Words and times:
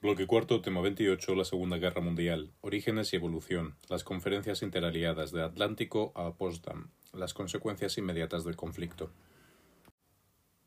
Bloque 0.00 0.26
cuarto, 0.26 0.60
tema 0.60 0.80
28, 0.80 1.34
la 1.34 1.44
Segunda 1.44 1.76
Guerra 1.78 2.00
Mundial. 2.00 2.52
Orígenes 2.60 3.12
y 3.12 3.16
evolución. 3.16 3.74
Las 3.88 4.04
conferencias 4.04 4.62
interaliadas 4.62 5.32
de 5.32 5.42
Atlántico 5.42 6.12
a 6.14 6.34
Potsdam. 6.36 6.90
Las 7.12 7.34
consecuencias 7.34 7.98
inmediatas 7.98 8.44
del 8.44 8.56
conflicto. 8.56 9.10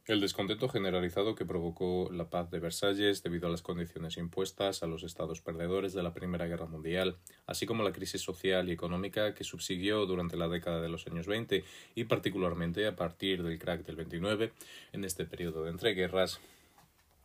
El 0.05 0.19
descontento 0.19 0.67
generalizado 0.67 1.33
que 1.33 1.45
provocó 1.45 2.09
la 2.11 2.29
paz 2.29 2.51
de 2.51 2.59
Versalles 2.59 3.23
debido 3.23 3.47
a 3.47 3.49
las 3.49 3.61
condiciones 3.61 4.17
impuestas 4.17 4.83
a 4.83 4.87
los 4.87 5.03
estados 5.03 5.39
perdedores 5.39 5.93
de 5.93 6.03
la 6.03 6.13
Primera 6.13 6.45
Guerra 6.45 6.65
Mundial, 6.65 7.15
así 7.45 7.65
como 7.65 7.83
la 7.83 7.93
crisis 7.93 8.21
social 8.21 8.67
y 8.67 8.73
económica 8.73 9.33
que 9.33 9.45
subsiguió 9.45 10.05
durante 10.05 10.35
la 10.35 10.49
década 10.49 10.81
de 10.81 10.89
los 10.89 11.07
años 11.07 11.25
20 11.25 11.63
y 11.95 12.03
particularmente 12.03 12.85
a 12.85 12.97
partir 12.97 13.43
del 13.43 13.57
crack 13.57 13.85
del 13.85 13.95
29, 13.95 14.51
en 14.91 15.05
este 15.05 15.23
periodo 15.23 15.63
de 15.63 15.71
entreguerras, 15.71 16.41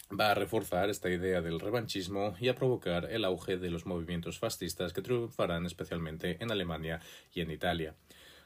va 0.08 0.31
a 0.31 0.34
reforzar 0.34 0.89
esta 0.89 1.11
idea 1.11 1.42
del 1.42 1.58
revanchismo 1.58 2.36
y 2.39 2.46
a 2.46 2.54
provocar 2.54 3.11
el 3.11 3.25
auge 3.25 3.56
de 3.56 3.70
los 3.70 3.86
movimientos 3.86 4.39
fascistas 4.39 4.92
que 4.92 5.03
triunfarán 5.03 5.67
especialmente 5.67 6.36
en 6.40 6.53
Alemania 6.53 7.00
y 7.34 7.40
en 7.40 7.50
Italia. 7.50 7.96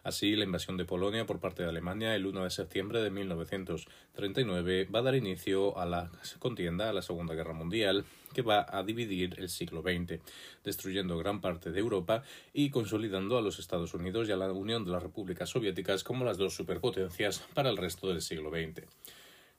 Así, 0.04 0.34
la 0.34 0.44
invasión 0.44 0.76
de 0.76 0.84
Polonia 0.84 1.26
por 1.26 1.38
parte 1.38 1.62
de 1.62 1.68
Alemania 1.68 2.16
el 2.16 2.26
1 2.26 2.42
de 2.42 2.50
septiembre 2.50 3.00
de 3.02 3.10
1939 3.10 4.88
va 4.92 4.98
a 4.98 5.02
dar 5.02 5.14
inicio 5.14 5.78
a 5.78 5.86
la 5.86 6.10
contienda, 6.40 6.90
a 6.90 6.92
la 6.92 7.02
Segunda 7.02 7.34
Guerra 7.34 7.52
Mundial, 7.52 8.04
que 8.34 8.42
va 8.42 8.66
a 8.68 8.82
dividir 8.82 9.36
el 9.38 9.48
siglo 9.48 9.80
XX, 9.80 10.20
destruyendo 10.64 11.16
gran 11.18 11.40
parte 11.40 11.70
de 11.70 11.78
Europa 11.78 12.24
y 12.52 12.70
consolidando 12.70 13.38
a 13.38 13.42
los 13.42 13.60
Estados 13.60 13.94
Unidos 13.94 14.28
y 14.28 14.32
a 14.32 14.36
la 14.36 14.50
Unión 14.50 14.84
de 14.84 14.90
las 14.90 15.04
Repúblicas 15.04 15.50
Soviéticas 15.50 16.02
como 16.02 16.24
las 16.24 16.36
dos 16.36 16.54
superpotencias 16.54 17.38
para 17.54 17.70
el 17.70 17.76
resto 17.76 18.08
del 18.08 18.22
siglo 18.22 18.50
XX. 18.50 18.88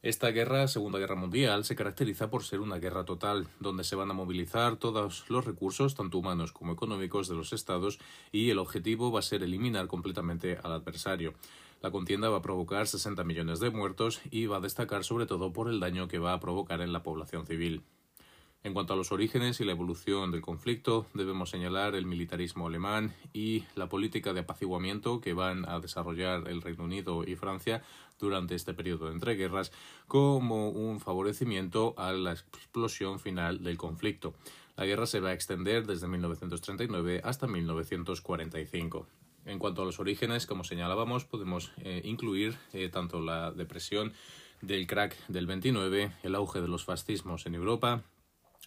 Esta 0.03 0.31
guerra, 0.31 0.67
Segunda 0.67 0.99
Guerra 0.99 1.15
Mundial, 1.15 1.63
se 1.63 1.77
caracteriza 1.77 2.29
por 2.29 2.43
ser 2.43 2.59
una 2.59 2.77
guerra 2.77 3.05
total, 3.05 3.47
donde 3.61 3.85
se 3.85 3.95
van 3.95 4.11
a 4.11 4.13
movilizar 4.13 4.75
todos 4.75 5.23
los 5.29 5.45
recursos, 5.45 5.95
tanto 5.95 6.17
humanos 6.17 6.51
como 6.51 6.73
económicos, 6.73 7.29
de 7.29 7.35
los 7.35 7.53
estados 7.53 7.99
y 8.29 8.49
el 8.49 8.59
objetivo 8.59 9.13
va 9.13 9.19
a 9.19 9.21
ser 9.21 9.43
eliminar 9.43 9.87
completamente 9.87 10.57
al 10.61 10.73
adversario. 10.73 11.35
La 11.81 11.89
contienda 11.89 12.27
va 12.27 12.39
a 12.39 12.41
provocar 12.41 12.85
60 12.85 13.23
millones 13.23 13.61
de 13.61 13.69
muertos 13.69 14.19
y 14.29 14.45
va 14.45 14.57
a 14.57 14.59
destacar 14.59 15.05
sobre 15.05 15.25
todo 15.25 15.53
por 15.53 15.69
el 15.69 15.79
daño 15.79 16.09
que 16.09 16.19
va 16.19 16.33
a 16.33 16.39
provocar 16.41 16.81
en 16.81 16.91
la 16.91 17.01
población 17.01 17.47
civil. 17.47 17.81
En 18.65 18.73
cuanto 18.73 18.93
a 18.93 18.95
los 18.95 19.11
orígenes 19.11 19.59
y 19.59 19.65
la 19.65 19.73
evolución 19.73 20.31
del 20.31 20.39
conflicto, 20.39 21.05
debemos 21.13 21.49
señalar 21.49 21.95
el 21.95 22.05
militarismo 22.05 22.67
alemán 22.67 23.13
y 23.33 23.65
la 23.75 23.89
política 23.89 24.31
de 24.31 24.39
apaciguamiento 24.39 25.19
que 25.19 25.33
van 25.33 25.67
a 25.67 25.81
desarrollar 25.81 26.47
el 26.47 26.61
Reino 26.61 26.85
Unido 26.85 27.25
y 27.25 27.35
Francia 27.35 27.83
durante 28.21 28.55
este 28.55 28.73
periodo 28.73 29.07
de 29.07 29.15
entreguerras 29.15 29.73
como 30.07 30.69
un 30.69 31.01
favorecimiento 31.01 31.93
a 31.97 32.13
la 32.13 32.31
explosión 32.31 33.19
final 33.19 33.61
del 33.61 33.77
conflicto. 33.77 34.33
La 34.77 34.85
guerra 34.85 35.07
se 35.07 35.19
va 35.19 35.29
a 35.29 35.33
extender 35.33 35.85
desde 35.85 36.07
1939 36.07 37.19
hasta 37.25 37.47
1945. 37.47 39.07
En 39.45 39.59
cuanto 39.59 39.81
a 39.81 39.85
los 39.85 39.99
orígenes, 39.99 40.45
como 40.45 40.63
señalábamos, 40.63 41.25
podemos 41.25 41.73
eh, 41.79 42.01
incluir 42.05 42.55
eh, 42.71 42.87
tanto 42.87 43.19
la 43.19 43.51
depresión 43.51 44.13
del 44.61 44.87
crack 44.87 45.17
del 45.27 45.47
29, 45.47 46.13
el 46.23 46.35
auge 46.35 46.61
de 46.61 46.69
los 46.69 46.85
fascismos 46.85 47.45
en 47.45 47.55
Europa, 47.55 48.03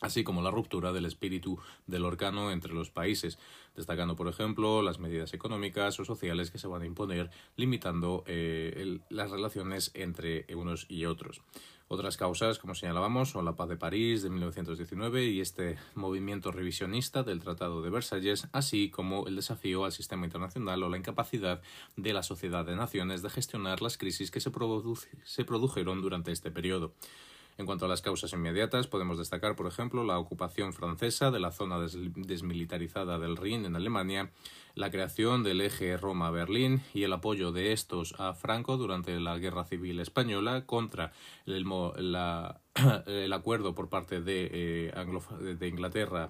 así 0.01 0.25
como 0.25 0.43
la 0.43 0.51
ruptura 0.51 0.93
del 0.93 1.07
espíritu 1.07 1.59
del 1.87 2.05
orcano 2.05 2.51
entre 2.51 2.73
los 2.75 2.91
países, 2.91 3.39
destacando, 3.75 4.17
por 4.17 4.29
ejemplo, 4.29 4.83
las 4.83 4.99
medidas 4.99 5.33
económicas 5.35 5.99
o 6.01 6.05
sociales 6.05 6.51
que 6.51 6.59
se 6.59 6.69
van 6.69 6.83
a 6.83 6.87
imponer, 6.87 7.31
limitando 7.57 8.25
eh, 8.27 9.01
las 9.09 9.31
relaciones 9.31 9.91
entre 9.95 10.47
unos 10.55 10.87
y 10.89 11.07
otros. 11.07 11.41
Otras 11.89 12.17
causas, 12.17 12.59
como 12.59 12.75
señalábamos, 12.75 13.31
son 13.31 13.45
la 13.45 13.55
paz 13.55 13.69
de 13.69 13.77
París 13.77 14.23
de 14.25 14.29
1919 14.29 15.27
y 15.27 15.41
este 15.41 15.79
movimiento 15.95 16.51
revisionista 16.51 17.23
del 17.23 17.41
Tratado 17.41 17.81
de 17.81 17.91
Versalles, 17.91 18.49
así 18.51 18.91
como 18.91 19.29
el 19.29 19.37
desafío 19.37 19.85
al 19.85 19.93
sistema 19.93 20.25
internacional 20.25 20.83
o 20.83 20.89
la 20.89 20.97
incapacidad 20.97 21.63
de 21.95 22.13
la 22.13 22.25
sociedad 22.25 22.65
de 22.65 22.75
naciones 22.75 23.23
de 23.23 23.31
gestionar 23.31 23.83
las 23.83 23.99
crisis 23.99 24.33
que 24.33 24.41
se, 24.41 24.51
se 25.23 25.45
produjeron 25.45 26.03
durante 26.03 26.33
este 26.33 26.51
periodo. 26.51 26.93
En 27.59 27.65
cuanto 27.65 27.87
a 27.87 27.89
las 27.89 28.03
causas 28.03 28.33
inmediatas, 28.35 28.87
podemos 28.87 29.17
destacar, 29.17 29.57
por 29.57 29.67
ejemplo, 29.67 30.05
la 30.05 30.19
ocupación 30.19 30.75
francesa 30.75 31.31
de 31.31 31.41
la 31.41 31.53
zona 31.53 31.79
desmilitarizada 31.79 33.19
del 33.19 33.39
Rin 33.39 33.65
en 33.65 33.77
Alemania, 33.77 34.31
la 34.75 34.91
creación 34.91 35.43
del 35.43 35.63
eje 35.63 35.97
Roma-Berlín 35.97 36.83
y 36.93 37.05
el 37.05 37.15
apoyo 37.15 37.53
de 37.53 37.73
estos 37.73 38.15
a 38.19 38.35
Franco 38.35 38.77
durante 38.77 39.19
la 39.21 39.39
Guerra 39.39 39.65
Civil 39.65 40.01
Española 40.01 40.67
contra 40.67 41.13
el, 41.47 41.65
el 43.07 43.33
acuerdo 43.33 43.75
por 43.75 43.89
parte 43.89 44.21
de, 44.21 44.51
eh, 44.53 45.57
de 45.59 45.69
Inglaterra 45.69 46.29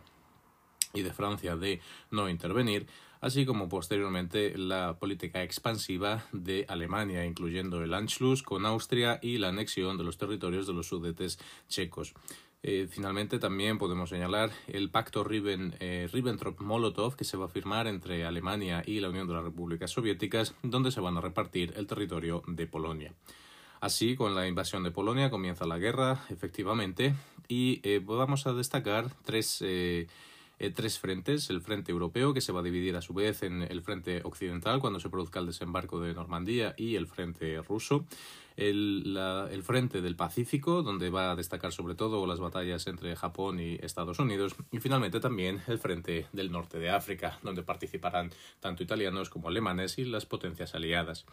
y 0.95 1.03
de 1.03 1.13
Francia 1.13 1.57
de 1.57 1.81
no 2.13 2.29
intervenir, 2.29 2.87
así 3.21 3.47
como 3.47 3.69
posteriormente 3.69 4.57
la 4.57 4.99
política 4.99 5.43
expansiva 5.43 6.25
de 6.33 6.67
Alemania, 6.69 7.25
incluyendo 7.25 7.83
el 7.83 7.95
Anschluss 7.95 8.43
con 8.43 8.67
Austria 8.67 9.19
y 9.23 9.39
la 9.39 9.49
anexión 9.49 9.97
de 9.99 10.05
los 10.05 10.19
territorios 10.19 10.67
de 10.67 10.73
los 10.73 10.89
sudetes 10.89 11.39
checos. 11.69 12.15
Eh, 12.63 12.89
finalmente 12.91 13.39
también 13.39 13.79
podemos 13.79 14.11
señalar 14.11 14.51
el 14.67 14.91
pacto 14.91 15.25
eh, 15.31 16.09
Ribbentrop-Molotov 16.13 17.15
que 17.15 17.25
se 17.25 17.37
va 17.37 17.45
a 17.45 17.49
firmar 17.49 17.87
entre 17.87 18.25
Alemania 18.25 18.83
y 18.85 18.99
la 18.99 19.11
Unión 19.11 19.29
de 19.29 19.35
las 19.35 19.45
Repúblicas 19.45 19.91
Soviéticas, 19.91 20.55
donde 20.63 20.91
se 20.91 21.01
van 21.01 21.17
a 21.17 21.21
repartir 21.21 21.75
el 21.77 21.87
territorio 21.87 22.43
de 22.49 22.67
Polonia. 22.67 23.15
Así, 23.81 24.17
con 24.17 24.35
la 24.35 24.49
invasión 24.49 24.83
de 24.83 24.91
Polonia 24.91 25.31
comienza 25.31 25.67
la 25.67 25.79
guerra, 25.79 26.25
efectivamente, 26.31 27.15
y 27.47 27.81
eh, 27.85 28.01
vamos 28.05 28.47
a 28.47 28.53
destacar 28.53 29.11
tres 29.25 29.63
eh, 30.59 30.71
tres 30.71 30.99
frentes, 30.99 31.51
el 31.51 31.61
frente 31.61 31.93
europeo, 31.93 32.33
que 32.33 32.41
se 32.41 32.53
va 32.53 32.61
a 32.61 32.63
dividir 32.63 32.97
a 32.97 33.03
su 33.03 33.13
vez 33.15 33.43
en 33.43 33.63
el 33.63 33.83
frente 33.83 34.23
occidental 34.25 34.81
cuando 34.81 35.01
se 35.01 35.11
produzca 35.11 35.41
el 35.41 35.47
desembarco 35.47 36.01
de 36.01 36.15
Normandía, 36.15 36.75
y 36.77 36.97
el 36.97 37.07
frente 37.07 37.61
ruso, 37.63 38.07
el, 38.57 39.17
el 39.51 39.63
frente 39.63 40.01
del 40.01 40.17
Pacífico, 40.17 40.83
donde 40.83 41.11
va 41.11 41.33
a 41.33 41.37
destacar 41.37 41.73
sobre 41.73 41.95
todo 41.95 42.27
las 42.27 42.41
batallas 42.41 42.87
entre 42.87 43.15
Japón 43.15 43.61
y 43.61 43.75
Estados 43.75 44.19
Unidos, 44.19 44.57
y 44.73 44.79
finalmente 44.79 45.21
también 45.21 45.63
el 45.67 45.79
frente 45.79 46.27
del 46.33 46.51
norte 46.51 46.79
de 46.79 46.91
África, 46.91 47.39
donde 47.43 47.63
participarán 47.63 48.31
tanto 48.61 48.83
italianos 48.83 49.29
como 49.29 49.49
alemanes 49.49 49.99
y 49.99 50.05
las 50.05 50.27
potencias 50.27 50.75
aliadas. 50.75 51.27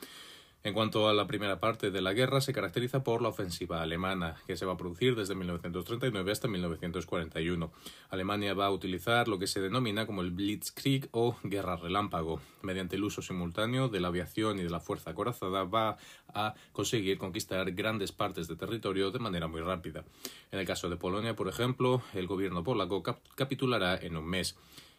En 0.66 0.74
cuanto 0.74 1.10
a 1.10 1.14
la 1.14 1.28
primera 1.28 1.60
parte 1.60 1.92
de 1.92 2.02
la 2.02 2.14
guerra, 2.14 2.40
se 2.40 2.54
caracteriza 2.54 3.04
por 3.04 3.22
la 3.22 3.28
ofensiva 3.28 3.82
alemana, 3.82 4.38
que 4.48 4.56
se 4.56 4.66
va 4.66 4.74
a 4.74 4.78
producir 4.78 5.14
desde 5.14 5.36
1939 5.36 6.32
hasta 6.32 6.48
1941. 6.48 7.70
Alemania 8.10 8.54
va 8.54 8.68
a 8.68 8.72
utilizar 8.72 9.28
lo 9.28 9.38
que 9.38 9.48
se 9.48 9.60
denomina 9.60 10.06
como 10.06 10.22
el 10.22 10.32
Blitzkrieg 10.32 11.10
o 11.12 11.36
guerra 11.44 11.76
relámpago. 11.76 12.40
Mediante 12.62 12.96
el 12.96 13.04
uso 13.04 13.22
simultáneo 13.22 13.90
de 13.90 14.00
la 14.00 14.08
aviación 14.08 14.58
y 14.58 14.64
de 14.64 14.70
la 14.70 14.80
fuerza 14.80 15.10
acorazada 15.10 15.66
va 15.66 15.98
a 16.34 16.54
conseguir 16.72 17.18
conquistar 17.18 17.70
grandes 17.74 18.14
partes 18.14 18.48
de 18.48 18.56
territorio 18.56 19.12
de 19.12 19.20
manera 19.20 19.50
muy 19.50 19.60
rápida. 19.60 20.06
En 20.50 20.60
el 20.60 20.66
caso 20.66 20.90
de 20.90 20.96
Polonia, 20.96 21.36
por 21.36 21.50
ejemplo, 21.50 22.04
el 22.14 22.26
gobierno 22.26 22.64
polaco 22.64 23.04
capitulará 23.36 23.98
en 23.98 24.16
un 24.16 24.28
mes 24.28 24.56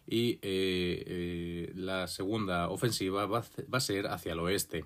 y 0.06 0.32
eh, 0.32 0.40
eh, 0.42 1.72
la 1.74 2.06
segunda 2.06 2.68
ofensiva 2.68 3.24
va 3.24 3.42
a 3.72 3.80
ser 3.80 4.08
hacia 4.08 4.34
el 4.34 4.40
oeste 4.40 4.84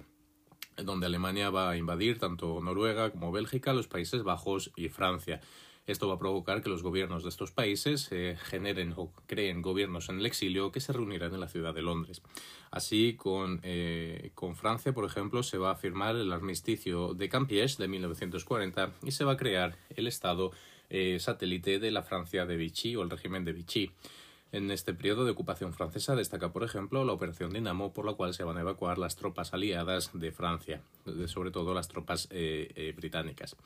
donde 0.84 1.06
Alemania 1.06 1.50
va 1.50 1.71
a 1.71 1.77
invadir 1.77 2.19
tanto 2.19 2.61
Noruega 2.61 3.11
como 3.11 3.33
Bélgica, 3.33 3.72
los 3.72 3.89
Países 3.89 4.22
Bajos 4.22 4.72
y 4.77 4.89
Francia. 4.89 5.41
Esto 5.89 6.06
va 6.06 6.16
a 6.16 6.19
provocar 6.19 6.62
que 6.62 6.69
los 6.69 6.83
gobiernos 6.83 7.22
de 7.22 7.31
estos 7.31 7.50
países 7.50 8.09
eh, 8.12 8.37
generen 8.39 8.93
o 8.94 9.11
creen 9.27 9.62
gobiernos 9.62 10.11
en 10.11 10.19
el 10.19 10.27
exilio 10.27 10.71
que 10.71 10.81
se 10.81 10.93
reunirán 10.93 11.33
en 11.33 11.41
la 11.41 11.49
ciudad 11.49 11.72
de 11.72 11.81
Londres. 11.81 12.21
Así, 12.71 13.15
con, 13.15 13.61
eh, 13.62 14.31
con 14.34 14.55
Francia, 14.55 14.93
por 14.93 15.06
ejemplo, 15.06 15.43
se 15.43 15.56
va 15.56 15.71
a 15.71 15.77
firmar 15.77 16.15
el 16.15 16.31
armisticio 16.31 17.15
de 17.15 17.31
Campiège 17.31 17.78
de 17.78 17.88
1940 17.88 18.93
y 19.03 19.12
se 19.12 19.25
va 19.25 19.33
a 19.33 19.37
crear 19.38 19.78
el 19.97 20.06
Estado 20.06 20.50
eh, 20.91 21.19
satélite 21.20 21.79
de 21.79 21.91
la 21.91 22.02
Francia 22.02 22.44
de 22.44 22.58
Vichy 22.58 22.94
o 22.94 23.02
el 23.02 23.08
régimen 23.08 23.47
de 23.47 23.52
Vichy. 23.52 23.91
En 24.50 24.71
este 24.71 24.95
periodo 24.95 25.27
de 25.27 25.33
ocupación 25.33 25.75
francesa 25.75 26.17
destaca, 26.17 26.53
por 26.53 26.65
ejemplo, 26.65 27.05
la 27.05 27.12
Operación 27.12 27.53
Dinamo, 27.53 27.93
por 27.93 28.06
la 28.06 28.15
cual 28.15 28.33
se 28.33 28.45
van 28.45 28.56
a 28.56 28.62
evacuar 28.62 28.97
las 28.97 29.15
tropas 29.15 29.53
aliadas 29.53 30.11
de 30.15 30.33
Francia, 30.33 30.81
sobre 31.27 31.50
todo 31.50 31.75
las 31.75 31.89
tropas 31.89 32.29
eh, 32.31 32.73
eh, 32.75 32.95
británicas. 32.97 33.56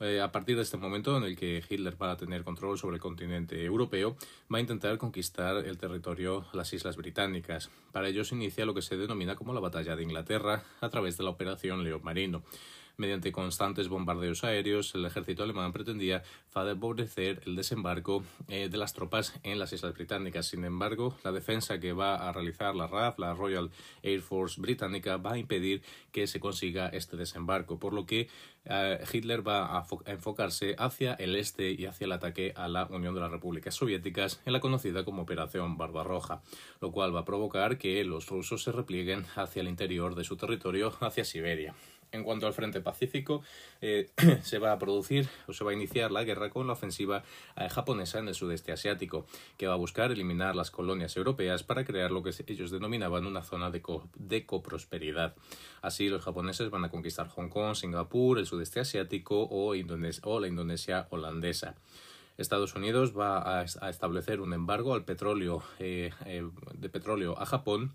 Eh, 0.00 0.20
a 0.20 0.32
partir 0.32 0.56
de 0.56 0.62
este 0.62 0.78
momento 0.78 1.16
en 1.16 1.24
el 1.24 1.36
que 1.36 1.62
Hitler 1.68 2.00
va 2.00 2.12
a 2.12 2.16
tener 2.16 2.44
control 2.44 2.78
sobre 2.78 2.96
el 2.96 3.00
continente 3.02 3.62
europeo, 3.62 4.16
va 4.52 4.56
a 4.58 4.60
intentar 4.60 4.96
conquistar 4.96 5.58
el 5.66 5.76
territorio, 5.76 6.46
las 6.54 6.72
islas 6.72 6.96
británicas. 6.96 7.70
Para 7.92 8.08
ello 8.08 8.24
se 8.24 8.34
inicia 8.34 8.64
lo 8.64 8.74
que 8.74 8.82
se 8.82 8.96
denomina 8.96 9.36
como 9.36 9.52
la 9.52 9.60
Batalla 9.60 9.94
de 9.94 10.02
Inglaterra 10.02 10.64
a 10.80 10.88
través 10.88 11.18
de 11.18 11.24
la 11.24 11.30
Operación 11.30 11.84
León 11.84 12.00
Marino. 12.02 12.42
Mediante 12.96 13.32
constantes 13.32 13.88
bombardeos 13.88 14.44
aéreos, 14.44 14.94
el 14.94 15.06
ejército 15.06 15.42
alemán 15.42 15.72
pretendía 15.72 16.22
favorecer 16.50 17.40
el 17.46 17.56
desembarco 17.56 18.22
eh, 18.48 18.68
de 18.68 18.76
las 18.76 18.92
tropas 18.92 19.38
en 19.42 19.58
las 19.58 19.72
Islas 19.72 19.94
Británicas. 19.94 20.46
Sin 20.46 20.64
embargo, 20.64 21.16
la 21.24 21.32
defensa 21.32 21.80
que 21.80 21.94
va 21.94 22.16
a 22.16 22.32
realizar 22.32 22.74
la 22.74 22.86
RAF, 22.86 23.18
la 23.18 23.34
Royal 23.34 23.70
Air 24.02 24.20
Force 24.20 24.60
británica, 24.60 25.16
va 25.16 25.32
a 25.32 25.38
impedir 25.38 25.82
que 26.12 26.26
se 26.26 26.38
consiga 26.38 26.88
este 26.88 27.16
desembarco, 27.16 27.78
por 27.78 27.94
lo 27.94 28.04
que 28.04 28.28
eh, 28.64 29.04
Hitler 29.10 29.46
va 29.46 29.78
a 29.78 29.86
enfocarse 30.06 30.76
hacia 30.78 31.14
el 31.14 31.34
este 31.36 31.72
y 31.72 31.86
hacia 31.86 32.04
el 32.04 32.12
ataque 32.12 32.52
a 32.54 32.68
la 32.68 32.86
Unión 32.86 33.14
de 33.14 33.20
las 33.20 33.30
Repúblicas 33.30 33.74
Soviéticas 33.74 34.40
en 34.44 34.52
la 34.52 34.60
conocida 34.60 35.04
como 35.04 35.22
Operación 35.22 35.76
Barbarroja, 35.76 36.42
lo 36.80 36.92
cual 36.92 37.14
va 37.14 37.20
a 37.20 37.24
provocar 37.24 37.78
que 37.78 38.04
los 38.04 38.28
rusos 38.28 38.62
se 38.62 38.72
replieguen 38.72 39.24
hacia 39.34 39.62
el 39.62 39.68
interior 39.68 40.14
de 40.14 40.24
su 40.24 40.36
territorio, 40.36 40.92
hacia 41.00 41.24
Siberia. 41.24 41.74
En 42.12 42.24
cuanto 42.24 42.46
al 42.46 42.52
frente 42.52 42.82
pacífico, 42.82 43.42
eh, 43.80 44.10
se 44.42 44.58
va 44.58 44.72
a 44.72 44.78
producir 44.78 45.28
o 45.46 45.54
se 45.54 45.64
va 45.64 45.70
a 45.70 45.74
iniciar 45.74 46.10
la 46.10 46.24
guerra 46.24 46.50
con 46.50 46.66
la 46.66 46.74
ofensiva 46.74 47.24
eh, 47.56 47.70
japonesa 47.70 48.18
en 48.18 48.28
el 48.28 48.34
sudeste 48.34 48.70
asiático, 48.70 49.24
que 49.56 49.66
va 49.66 49.72
a 49.72 49.78
buscar 49.78 50.12
eliminar 50.12 50.54
las 50.54 50.70
colonias 50.70 51.16
europeas 51.16 51.62
para 51.62 51.86
crear 51.86 52.10
lo 52.10 52.22
que 52.22 52.34
ellos 52.48 52.70
denominaban 52.70 53.26
una 53.26 53.42
zona 53.42 53.70
de, 53.70 53.80
coprosperidad. 54.44 55.34
Así, 55.80 56.10
los 56.10 56.22
japoneses 56.22 56.68
van 56.68 56.84
a 56.84 56.90
conquistar 56.90 57.28
Hong 57.28 57.48
Kong, 57.48 57.74
Singapur, 57.74 58.38
el 58.38 58.46
sudeste 58.46 58.80
asiático 58.80 59.44
o, 59.44 59.72
o 59.72 60.40
la 60.40 60.48
Indonesia 60.48 61.06
holandesa. 61.08 61.76
Estados 62.36 62.74
Unidos 62.74 63.16
va 63.16 63.60
a, 63.60 63.62
establecer 63.62 64.40
un 64.40 64.52
embargo 64.52 64.94
al 64.94 65.04
petróleo 65.04 65.62
eh, 65.78 66.10
de 66.74 66.88
petróleo 66.90 67.38
a 67.38 67.46
Japón 67.46 67.94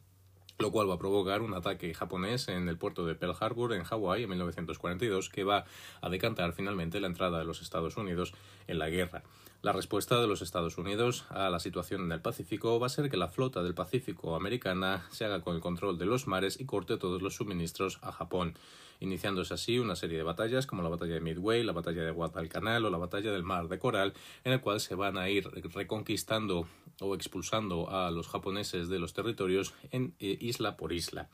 lo 0.60 0.72
cual 0.72 0.90
va 0.90 0.96
a 0.96 1.00
provocar 1.00 1.42
un 1.42 1.54
ataque 1.54 1.94
japonés 1.94 2.48
en 2.48 2.68
el 2.68 2.78
puerto 2.78 3.06
de 3.06 3.16
Pearl 3.16 3.36
Harbor 3.40 3.74
en 3.74 3.84
Hawái 3.84 4.24
en 4.24 4.30
1942 4.30 5.30
que 5.30 5.44
va 5.44 5.66
a 6.02 6.10
decantar 6.10 6.54
finalmente 6.54 7.00
la 7.00 7.08
entrada 7.08 7.40
de 7.40 7.46
los 7.46 7.62
Estados 7.62 7.98
Unidos 7.98 8.34
en 8.68 8.80
la 8.80 8.90
guerra. 8.90 9.24
La 9.64 9.74
respuesta 9.74 10.22
de 10.22 10.28
los 10.28 10.42
Estados 10.42 10.78
Unidos 10.78 11.26
a 11.30 11.50
la 11.50 11.60
situación 11.60 12.02
en 12.02 12.12
el 12.12 12.22
Pacífico 12.22 12.80
va 12.80 12.88
a 12.88 12.90
ser 12.90 13.10
que 13.10 13.18
la 13.18 13.28
flota 13.28 13.64
del 13.64 13.74
Pacífico 13.74 14.36
americana 14.36 15.06
se 15.12 15.26
haga 15.26 15.42
con 15.42 15.56
el 15.56 15.62
control 15.62 15.98
de 15.98 16.06
los 16.06 16.28
mares 16.28 16.60
y 16.60 16.66
corte 16.66 16.98
todos 16.98 17.22
los 17.22 17.36
suministros 17.36 18.00
a 18.02 18.12
Japón 18.12 18.54
iniciándose 19.00 19.54
así 19.54 19.80
una 19.80 19.96
serie 19.96 20.18
de 20.18 20.24
batallas 20.24 20.66
como 20.66 20.84
la 20.84 20.90
batalla 20.90 21.16
de 21.16 21.22
Midway, 21.22 21.64
la 21.64 21.74
batalla 21.74 22.04
de 22.04 22.12
Guadalcanal 22.12 22.86
o 22.86 22.90
la 22.90 22.98
batalla 22.98 23.32
del 23.32 23.44
Mar 23.44 23.68
de 23.68 23.80
Coral, 23.80 24.14
en 24.44 24.54
el 24.54 24.62
cual 24.62 24.80
se 24.80 24.96
van 24.96 25.18
a 25.18 25.30
ir 25.30 25.48
reconquistando 25.74 26.68
o 27.00 27.16
expulsando 27.16 27.90
a 27.90 28.12
los 28.12 28.28
japoneses 28.28 28.90
de 28.90 29.00
los 29.00 29.14
territorios 29.14 29.74
en 29.92 30.14
eh, 30.20 30.38
isla 30.40 30.78
por 30.78 30.94
isla. 30.94 31.30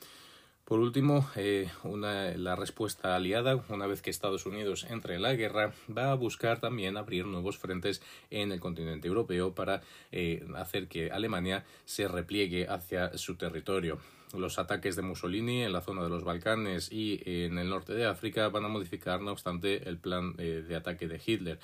Por 0.66 0.80
último, 0.80 1.30
eh, 1.36 1.70
la 1.84 2.56
respuesta 2.56 3.16
aliada, 3.16 3.62
una 3.68 3.86
vez 3.86 4.02
que 4.02 4.10
Estados 4.10 4.46
Unidos 4.46 4.86
entre 4.90 5.16
en 5.16 5.22
la 5.22 5.34
guerra, 5.34 5.74
va 5.96 6.12
a 6.12 6.16
buscar 6.16 6.62
también 6.62 6.96
abrir 6.96 7.26
nuevos 7.26 7.58
frentes 7.58 8.02
en 8.32 8.54
el 8.54 8.62
continente 8.62 9.10
europeo 9.10 9.54
para 9.54 9.82
eh, 10.14 10.46
hacer 10.56 10.88
que 10.88 11.12
Alemania 11.12 11.66
se 11.84 12.08
repliegue 12.08 12.68
hacia 12.68 13.18
su 13.18 13.36
territorio 13.36 14.00
los 14.34 14.58
ataques 14.58 14.96
de 14.96 15.02
Mussolini 15.02 15.64
en 15.64 15.74
la 15.74 15.82
zona 15.82 16.04
de 16.04 16.10
los 16.10 16.24
Balcanes 16.24 16.92
y 16.92 17.22
en 17.26 17.58
el 17.58 17.70
norte 17.70 17.94
de 17.94 18.06
África 18.06 18.50
van 18.50 18.66
a 18.66 18.68
modificar, 18.68 19.22
no 19.22 19.32
obstante, 19.32 19.88
el 19.88 19.98
plan 19.98 20.34
eh, 20.38 20.64
de 20.68 20.76
ataque 20.76 21.08
de 21.08 21.22
Hitler. 21.24 21.60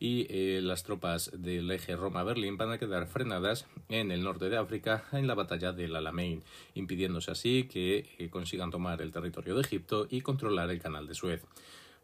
Y 0.00 0.26
eh, 0.30 0.60
las 0.62 0.82
tropas 0.82 1.30
del 1.34 1.70
eje 1.70 1.94
Roma-Berlín 1.94 2.56
van 2.56 2.72
a 2.72 2.78
quedar 2.78 3.06
frenadas 3.06 3.66
en 3.90 4.10
el 4.10 4.24
norte 4.24 4.48
de 4.48 4.56
África 4.56 5.04
en 5.12 5.26
la 5.26 5.34
batalla 5.34 5.72
del 5.72 5.94
Alamein, 5.94 6.42
impidiéndose 6.74 7.30
así 7.30 7.68
que 7.70 8.06
eh, 8.18 8.30
consigan 8.30 8.70
tomar 8.70 9.02
el 9.02 9.12
territorio 9.12 9.54
de 9.54 9.60
Egipto 9.60 10.06
y 10.08 10.22
controlar 10.22 10.70
el 10.70 10.80
canal 10.80 11.06
de 11.06 11.14
Suez. 11.14 11.42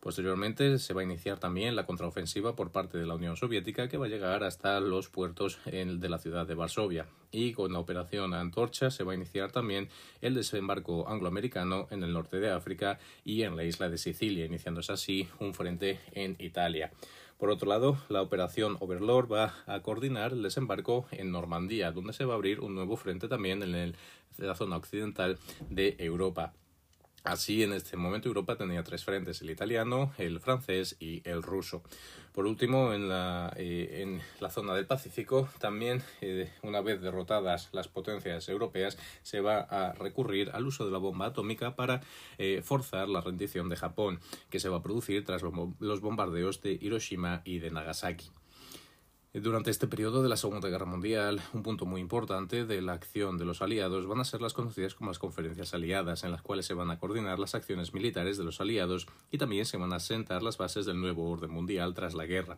Posteriormente 0.06 0.78
se 0.78 0.94
va 0.94 1.00
a 1.00 1.04
iniciar 1.04 1.40
también 1.40 1.74
la 1.74 1.84
contraofensiva 1.84 2.54
por 2.54 2.70
parte 2.70 2.96
de 2.96 3.06
la 3.06 3.14
Unión 3.14 3.36
Soviética 3.36 3.88
que 3.88 3.96
va 3.96 4.06
a 4.06 4.08
llegar 4.08 4.44
hasta 4.44 4.78
los 4.78 5.08
puertos 5.08 5.58
de 5.64 6.08
la 6.08 6.18
ciudad 6.18 6.46
de 6.46 6.54
Varsovia. 6.54 7.06
Y 7.32 7.54
con 7.54 7.72
la 7.72 7.80
operación 7.80 8.32
Antorcha 8.32 8.92
se 8.92 9.02
va 9.02 9.12
a 9.12 9.14
iniciar 9.16 9.50
también 9.50 9.88
el 10.20 10.34
desembarco 10.34 11.08
angloamericano 11.08 11.88
en 11.90 12.04
el 12.04 12.12
norte 12.12 12.38
de 12.38 12.50
África 12.50 13.00
y 13.24 13.42
en 13.42 13.56
la 13.56 13.64
isla 13.64 13.88
de 13.88 13.98
Sicilia, 13.98 14.44
iniciándose 14.44 14.92
así 14.92 15.28
un 15.40 15.54
frente 15.54 15.98
en 16.12 16.36
Italia. 16.38 16.92
Por 17.38 17.50
otro 17.50 17.68
lado, 17.68 17.98
la 18.08 18.22
operación 18.22 18.78
Overlord 18.80 19.30
va 19.30 19.54
a 19.66 19.80
coordinar 19.80 20.32
el 20.32 20.42
desembarco 20.42 21.06
en 21.10 21.30
Normandía, 21.32 21.92
donde 21.92 22.14
se 22.14 22.24
va 22.24 22.32
a 22.32 22.36
abrir 22.36 22.60
un 22.60 22.74
nuevo 22.74 22.96
frente 22.96 23.28
también 23.28 23.62
en 23.62 23.94
la 24.38 24.54
zona 24.54 24.76
occidental 24.76 25.38
de 25.68 25.96
Europa. 25.98 26.54
Así, 27.26 27.64
en 27.64 27.72
este 27.72 27.96
momento 27.96 28.28
Europa 28.28 28.56
tenía 28.56 28.84
tres 28.84 29.04
frentes, 29.04 29.42
el 29.42 29.50
italiano, 29.50 30.12
el 30.16 30.38
francés 30.38 30.94
y 31.00 31.28
el 31.28 31.42
ruso. 31.42 31.82
Por 32.32 32.46
último, 32.46 32.92
en 32.92 33.08
la, 33.08 33.52
eh, 33.56 34.02
en 34.02 34.20
la 34.38 34.48
zona 34.48 34.74
del 34.74 34.86
Pacífico, 34.86 35.48
también, 35.58 36.04
eh, 36.20 36.52
una 36.62 36.80
vez 36.82 37.00
derrotadas 37.00 37.68
las 37.72 37.88
potencias 37.88 38.48
europeas, 38.48 38.96
se 39.24 39.40
va 39.40 39.58
a 39.58 39.92
recurrir 39.94 40.50
al 40.52 40.66
uso 40.66 40.86
de 40.86 40.92
la 40.92 40.98
bomba 40.98 41.26
atómica 41.26 41.74
para 41.74 42.00
eh, 42.38 42.62
forzar 42.62 43.08
la 43.08 43.22
rendición 43.22 43.68
de 43.68 43.76
Japón, 43.76 44.20
que 44.48 44.60
se 44.60 44.68
va 44.68 44.76
a 44.76 44.82
producir 44.84 45.24
tras 45.24 45.42
los 45.42 46.00
bombardeos 46.00 46.62
de 46.62 46.78
Hiroshima 46.80 47.42
y 47.44 47.58
de 47.58 47.72
Nagasaki. 47.72 48.30
Durante 49.42 49.70
este 49.70 49.86
periodo 49.86 50.22
de 50.22 50.30
la 50.30 50.38
Segunda 50.38 50.70
Guerra 50.70 50.86
Mundial, 50.86 51.42
un 51.52 51.62
punto 51.62 51.84
muy 51.84 52.00
importante 52.00 52.64
de 52.64 52.80
la 52.80 52.94
acción 52.94 53.36
de 53.36 53.44
los 53.44 53.60
aliados 53.60 54.06
van 54.06 54.18
a 54.18 54.24
ser 54.24 54.40
las 54.40 54.54
conocidas 54.54 54.94
como 54.94 55.10
las 55.10 55.18
conferencias 55.18 55.74
aliadas, 55.74 56.24
en 56.24 56.32
las 56.32 56.40
cuales 56.40 56.64
se 56.64 56.72
van 56.72 56.90
a 56.90 56.98
coordinar 56.98 57.38
las 57.38 57.54
acciones 57.54 57.92
militares 57.92 58.38
de 58.38 58.44
los 58.44 58.62
aliados 58.62 59.06
y 59.30 59.36
también 59.36 59.66
se 59.66 59.76
van 59.76 59.92
a 59.92 60.00
sentar 60.00 60.42
las 60.42 60.56
bases 60.56 60.86
del 60.86 61.02
nuevo 61.02 61.30
orden 61.30 61.50
mundial 61.50 61.92
tras 61.92 62.14
la 62.14 62.24
guerra. 62.24 62.56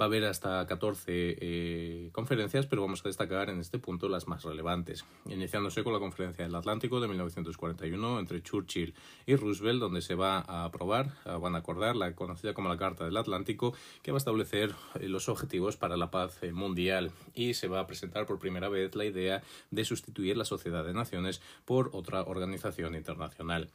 Va 0.00 0.06
a 0.06 0.08
haber 0.08 0.24
hasta 0.24 0.66
14 0.66 1.04
eh, 1.08 2.10
conferencias, 2.12 2.66
pero 2.66 2.80
vamos 2.80 3.04
a 3.04 3.08
destacar 3.08 3.50
en 3.50 3.60
este 3.60 3.78
punto 3.78 4.08
las 4.08 4.26
más 4.26 4.42
relevantes. 4.42 5.04
Iniciándose 5.26 5.84
con 5.84 5.92
la 5.92 5.98
Conferencia 5.98 6.44
del 6.44 6.54
Atlántico 6.54 6.98
de 6.98 7.08
1941 7.08 8.18
entre 8.18 8.42
Churchill 8.42 8.94
y 9.26 9.36
Roosevelt, 9.36 9.80
donde 9.80 10.00
se 10.00 10.14
va 10.14 10.38
a 10.38 10.64
aprobar, 10.64 11.12
eh, 11.26 11.36
van 11.38 11.54
a 11.54 11.58
acordar 11.58 11.94
la 11.94 12.14
conocida 12.14 12.54
como 12.54 12.70
la 12.70 12.78
Carta 12.78 13.04
del 13.04 13.16
Atlántico, 13.18 13.74
que 14.02 14.12
va 14.12 14.16
a 14.16 14.18
establecer 14.18 14.74
eh, 14.98 15.08
los 15.08 15.28
objetivos 15.28 15.76
para 15.76 15.98
la 15.98 16.10
paz 16.10 16.40
mundial 16.52 17.10
y 17.34 17.52
se 17.54 17.68
va 17.68 17.80
a 17.80 17.86
presentar 17.86 18.24
por 18.24 18.38
primera 18.38 18.70
vez 18.70 18.94
la 18.96 19.04
idea 19.04 19.42
de 19.70 19.84
sustituir 19.84 20.38
la 20.38 20.46
Sociedad 20.46 20.84
de 20.84 20.94
Naciones 20.94 21.42
por 21.66 21.90
otra 21.92 22.22
organización 22.22 22.94
internacional. 22.94 23.68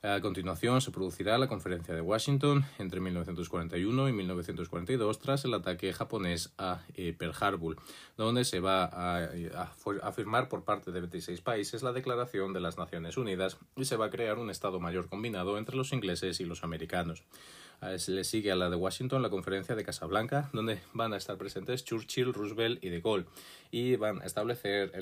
A 0.00 0.20
continuación 0.20 0.80
se 0.80 0.92
producirá 0.92 1.38
la 1.38 1.48
Conferencia 1.48 1.92
de 1.92 2.00
Washington 2.00 2.64
entre 2.78 3.00
1941 3.00 4.08
y 4.08 4.12
1942 4.12 5.18
tras 5.18 5.44
el 5.44 5.54
ataque 5.54 5.92
japonés 5.92 6.52
a 6.56 6.84
eh, 6.94 7.12
Pearl 7.18 7.34
Harbor, 7.40 7.76
donde 8.16 8.44
se 8.44 8.60
va 8.60 8.84
a, 8.84 10.12
firmar 10.12 10.48
por 10.48 10.62
parte 10.62 10.92
de 10.92 11.00
26 11.00 11.40
países 11.40 11.82
la 11.82 11.92
Declaración 11.92 12.52
de 12.52 12.60
las 12.60 12.78
Naciones 12.78 13.16
Unidas 13.16 13.58
y 13.74 13.86
se 13.86 13.96
va 13.96 14.06
a 14.06 14.10
crear 14.10 14.38
un 14.38 14.50
Estado 14.50 14.78
Mayor 14.78 15.08
combinado 15.08 15.58
entre 15.58 15.74
los 15.74 15.92
ingleses 15.92 16.38
y 16.38 16.44
los 16.44 16.62
americanos. 16.62 17.24
Se 17.96 18.12
le 18.12 18.22
sigue 18.22 18.52
a 18.52 18.56
la 18.56 18.70
de 18.70 18.76
Washington 18.76 19.22
la 19.22 19.30
conferencia 19.30 19.74
de 19.74 19.84
Casablanca, 19.84 20.48
donde 20.52 20.80
van 20.92 21.12
a 21.12 21.16
estar 21.16 21.36
presentes 21.38 21.84
Churchill, 21.84 22.34
Roosevelt 22.34 22.82
y 22.84 22.88
De 22.88 23.00
Gaulle, 23.00 23.26
y 23.72 23.96
van 23.96 24.22
a 24.22 24.26
establecer 24.26 24.92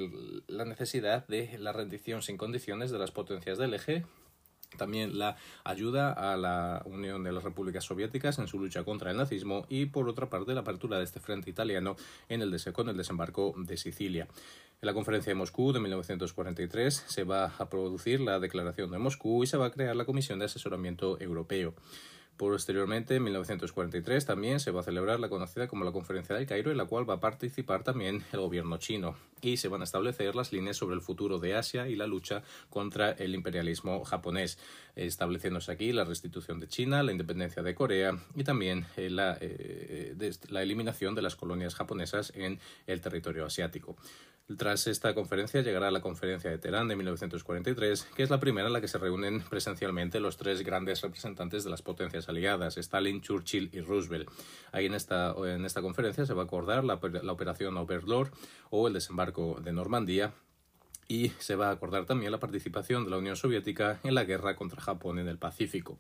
la 0.47 0.65
necesidad 0.65 1.27
de 1.27 1.59
la 1.59 1.73
rendición 1.73 2.23
sin 2.23 2.39
condiciones 2.39 2.91
de 2.91 2.99
las 2.99 3.13
potencias 3.13 3.59
del 3.59 3.75
eje 3.75 4.05
también 4.77 5.19
la 5.19 5.37
ayuda 5.65 6.13
a 6.13 6.37
la 6.37 6.83
Unión 6.85 7.23
de 7.23 7.33
las 7.33 7.45
Repúblicas 7.45 7.85
Soviéticas 7.85 8.39
en 8.39 8.49
su 8.49 8.59
lucha 8.59 8.85
contra 8.85 9.11
el 9.11 9.17
nazismo 9.17 9.67
y 9.69 9.87
por 9.87 10.09
otra 10.09 10.29
parte 10.29 10.55
la 10.55 10.61
apertura 10.61 10.99
de 10.99 11.05
este 11.05 11.21
frente 11.21 11.51
italiano 11.51 11.97
en 12.29 12.43
el 12.43 12.57
con 12.73 12.89
el 12.89 12.97
desembarco 12.97 13.55
de 13.57 13.77
Sicilia. 13.77 14.27
En 14.83 14.87
la 14.87 14.95
conferencia 14.95 15.31
de 15.31 15.35
Moscú 15.35 15.73
de 15.73 15.81
1943 15.81 17.05
se 17.07 17.25
va 17.25 17.53
a 17.59 17.71
producir 17.71 18.21
la 18.21 18.39
Declaración 18.39 18.91
de 18.91 18.99
Moscú 18.99 19.43
y 19.43 19.47
se 19.47 19.57
va 19.57 19.67
a 19.67 19.71
crear 19.71 19.97
la 19.97 20.05
Comisión 20.05 20.39
de 20.39 20.47
Asesoramiento 20.47 21.21
Europeo. 21.21 21.75
Posteriormente, 22.37 23.17
en 23.17 23.23
1943, 23.23 24.27
también 24.27 24.61
se 24.61 24.71
va 24.71 24.81
a 24.81 24.85
celebrar 24.85 25.21
la 25.21 25.31
conocida 25.31 25.69
como 25.69 25.85
la 25.85 25.93
Conferencia 25.93 26.35
del 26.35 26.47
Cairo, 26.47 26.71
en 26.71 26.77
la 26.77 26.85
cual 26.85 27.09
va 27.09 27.15
a 27.15 27.21
participar 27.21 27.83
también 27.83 28.25
el 28.33 28.41
gobierno 28.41 28.77
chino, 28.77 29.17
y 29.41 29.57
se 29.57 29.69
van 29.69 29.81
a 29.81 29.85
establecer 29.85 30.35
las 30.35 30.53
líneas 30.53 30.77
sobre 30.77 30.97
el 30.97 31.01
futuro 31.01 31.39
de 31.39 31.55
Asia 31.55 31.89
y 31.89 31.97
la 31.97 32.07
lucha 32.07 32.43
contra 32.69 33.13
el 33.13 33.35
imperialismo 33.35 34.05
japonés, 34.05 34.59
estableciéndose 34.97 35.73
aquí 35.73 35.93
la 35.93 36.05
restitución 36.05 36.61
de 36.61 36.69
China, 36.69 37.03
la 37.03 37.13
independencia 37.13 37.63
de 37.63 37.75
Corea 37.75 38.19
y 38.35 38.45
también 38.45 38.85
eh, 38.99 39.09
la, 39.09 39.39
eh, 39.41 40.15
la 40.51 40.63
eliminación 40.63 41.15
de 41.15 41.23
las 41.23 41.37
colonias 41.37 41.75
japonesas 41.75 42.33
en 42.35 42.61
el 42.87 43.01
territorio 43.01 43.47
asiático. 43.47 43.97
Tras 44.55 44.87
esta 44.87 45.13
conferencia 45.13 45.61
llegará 45.63 45.91
la 45.91 46.01
conferencia 46.01 46.49
de 46.49 46.59
Teherán 46.59 46.87
de 46.87 46.95
1943, 46.95 48.05
que 48.15 48.23
es 48.23 48.31
la 48.31 48.39
primera 48.39 48.69
en 48.69 48.73
la 48.73 48.81
que 48.81 48.87
se 48.87 48.97
reúnen 48.97 49.41
presencialmente 49.41 50.21
los 50.21 50.37
tres 50.37 50.63
grandes 50.63 51.03
representantes 51.03 51.65
de 51.65 51.71
las 51.71 51.83
potencias 51.83 52.29
aliadas, 52.29 52.79
Stalin, 52.79 53.21
Churchill 53.21 53.71
y 53.73 53.81
Roosevelt. 53.81 54.31
Ahí 54.71 54.87
en 54.87 54.95
esta, 54.95 55.35
en 55.37 55.65
esta 55.65 55.83
conferencia 55.83 56.27
se 56.27 56.33
va 56.33 56.43
a 56.43 56.45
acordar 56.45 56.85
la, 56.85 57.01
la 57.25 57.33
operación 57.33 57.77
Overlord 57.77 58.31
o 58.71 58.87
el 58.87 58.95
desembarco 58.95 59.59
de 59.61 59.73
Normandía, 59.73 60.33
y 61.09 61.31
se 61.39 61.57
va 61.57 61.69
a 61.69 61.73
acordar 61.73 62.07
también 62.07 62.31
la 62.31 62.39
participación 62.39 63.05
de 63.05 63.11
la 63.11 63.19
Unión 63.19 63.37
Soviética 63.37 63.99
en 64.05 64.15
la 64.15 64.25
guerra 64.25 64.55
contra 64.55 64.81
Japón 64.81 65.19
en 65.19 65.29
el 65.29 65.39
Pacífico. 65.39 65.99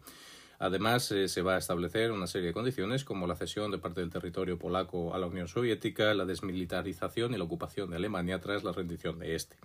Además, 0.58 1.10
eh, 1.12 1.28
se 1.28 1.42
va 1.42 1.56
a 1.56 1.58
establecer 1.58 2.12
una 2.12 2.26
serie 2.26 2.48
de 2.48 2.54
condiciones 2.54 3.04
como 3.04 3.26
la 3.26 3.36
cesión 3.36 3.70
de 3.70 3.78
parte 3.78 4.00
del 4.00 4.10
territorio 4.10 4.58
polaco 4.58 5.14
a 5.14 5.18
la 5.18 5.26
Unión 5.26 5.48
Soviética, 5.48 6.14
la 6.14 6.24
desmilitarización 6.24 7.34
y 7.34 7.38
la 7.38 7.44
ocupación 7.44 7.90
de 7.90 7.96
Alemania 7.96 8.40
tras 8.40 8.64
la 8.64 8.72
rendición 8.72 9.18
de 9.18 9.34
este. 9.34 9.56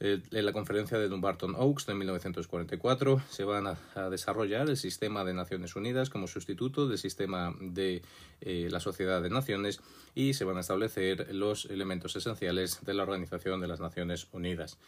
En 0.00 0.44
la 0.44 0.52
conferencia 0.52 0.98
de 0.98 1.08
Dumbarton 1.08 1.54
Oaks 1.56 1.86
de 1.86 1.94
1944 1.94 3.22
se 3.30 3.44
van 3.44 3.68
a, 3.68 4.10
desarrollar 4.10 4.68
el 4.68 4.76
sistema 4.76 5.24
de 5.24 5.32
Naciones 5.34 5.76
Unidas 5.76 6.10
como 6.10 6.26
sustituto 6.26 6.88
del 6.88 6.98
sistema 6.98 7.54
de 7.60 8.02
eh, 8.40 8.68
la 8.70 8.80
Sociedad 8.80 9.22
de 9.22 9.30
Naciones 9.30 9.80
y 10.14 10.34
se 10.34 10.44
van 10.44 10.56
a 10.56 10.60
establecer 10.60 11.32
los 11.32 11.66
elementos 11.66 12.16
esenciales 12.16 12.84
de 12.84 12.92
la 12.92 13.04
Organización 13.04 13.60
de 13.60 13.68
las 13.68 13.78
Naciones 13.78 14.26
Unidas. 14.32 14.78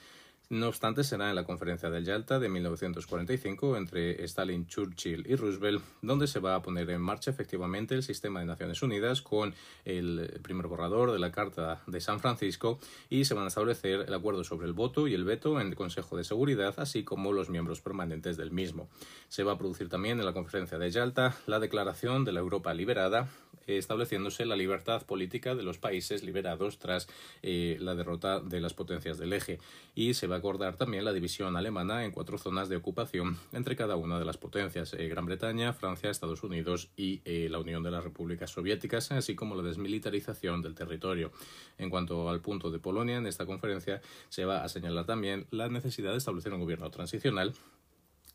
No 0.48 0.68
obstante, 0.68 1.02
será 1.02 1.28
en 1.28 1.34
la 1.34 1.42
conferencia 1.42 1.90
del 1.90 2.04
Yalta 2.04 2.38
de 2.38 2.48
1945 2.48 3.76
entre 3.76 4.22
Stalin, 4.26 4.68
Churchill 4.68 5.26
y 5.28 5.34
Roosevelt 5.34 5.82
donde 6.02 6.28
se 6.28 6.38
va 6.38 6.54
a 6.54 6.62
poner 6.62 6.88
en 6.90 7.00
marcha 7.00 7.32
efectivamente 7.32 7.96
el 7.96 8.04
sistema 8.04 8.38
de 8.38 8.46
Naciones 8.46 8.80
Unidas 8.80 9.22
con 9.22 9.56
el 9.84 10.38
primer 10.44 10.68
borrador 10.68 11.10
de 11.10 11.18
la 11.18 11.32
Carta 11.32 11.82
de 11.88 12.00
San 12.00 12.20
Francisco 12.20 12.78
y 13.10 13.24
se 13.24 13.34
van 13.34 13.46
a 13.46 13.48
establecer 13.48 14.04
el 14.06 14.14
acuerdo 14.14 14.44
sobre 14.44 14.68
el 14.68 14.72
voto 14.72 15.08
y 15.08 15.14
el 15.14 15.24
veto 15.24 15.60
en 15.60 15.66
el 15.66 15.74
Consejo 15.74 16.16
de 16.16 16.22
Seguridad, 16.22 16.74
así 16.76 17.02
como 17.02 17.32
los 17.32 17.50
miembros 17.50 17.80
permanentes 17.80 18.36
del 18.36 18.52
mismo. 18.52 18.88
Se 19.28 19.42
va 19.42 19.54
a 19.54 19.58
producir 19.58 19.88
también 19.88 20.20
en 20.20 20.26
la 20.26 20.32
conferencia 20.32 20.78
de 20.78 20.92
Yalta 20.92 21.36
la 21.48 21.58
declaración 21.58 22.24
de 22.24 22.30
la 22.30 22.38
Europa 22.38 22.72
liberada, 22.72 23.28
estableciéndose 23.66 24.46
la 24.46 24.54
libertad 24.54 25.04
política 25.04 25.56
de 25.56 25.64
los 25.64 25.78
países 25.78 26.22
liberados 26.22 26.78
tras 26.78 27.08
eh, 27.42 27.78
la 27.80 27.96
derrota 27.96 28.38
de 28.38 28.60
las 28.60 28.74
potencias 28.74 29.18
del 29.18 29.32
eje 29.32 29.58
y 29.94 30.14
se 30.14 30.28
va 30.28 30.35
acordar 30.36 30.76
también 30.76 31.04
la 31.04 31.12
división 31.12 31.56
alemana 31.56 32.04
en 32.04 32.12
cuatro 32.12 32.38
zonas 32.38 32.68
de 32.68 32.76
ocupación 32.76 33.36
entre 33.52 33.76
cada 33.76 33.96
una 33.96 34.18
de 34.18 34.24
las 34.24 34.36
potencias, 34.36 34.94
eh, 34.94 35.08
Gran 35.08 35.26
Bretaña, 35.26 35.72
Francia, 35.72 36.10
Estados 36.10 36.42
Unidos 36.42 36.90
y 36.96 37.20
eh, 37.24 37.48
la 37.50 37.58
Unión 37.58 37.82
de 37.82 37.90
las 37.90 38.04
Repúblicas 38.04 38.50
Soviéticas, 38.50 39.10
así 39.12 39.34
como 39.34 39.54
la 39.54 39.62
desmilitarización 39.62 40.62
del 40.62 40.74
territorio. 40.74 41.32
En 41.78 41.90
cuanto 41.90 42.28
al 42.28 42.40
punto 42.40 42.70
de 42.70 42.78
Polonia, 42.78 43.16
en 43.16 43.26
esta 43.26 43.46
conferencia 43.46 44.00
se 44.28 44.44
va 44.44 44.64
a 44.64 44.68
señalar 44.68 45.06
también 45.06 45.46
la 45.50 45.68
necesidad 45.68 46.12
de 46.12 46.18
establecer 46.18 46.52
un 46.52 46.60
gobierno 46.60 46.90
transicional 46.90 47.54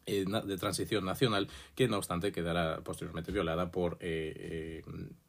eh, 0.05 0.25
de 0.25 0.57
transición 0.57 1.05
nacional 1.05 1.47
que 1.75 1.87
no 1.87 1.97
obstante 1.97 2.31
quedará 2.31 2.81
posteriormente 2.83 3.31
violada 3.31 3.71
por, 3.71 3.99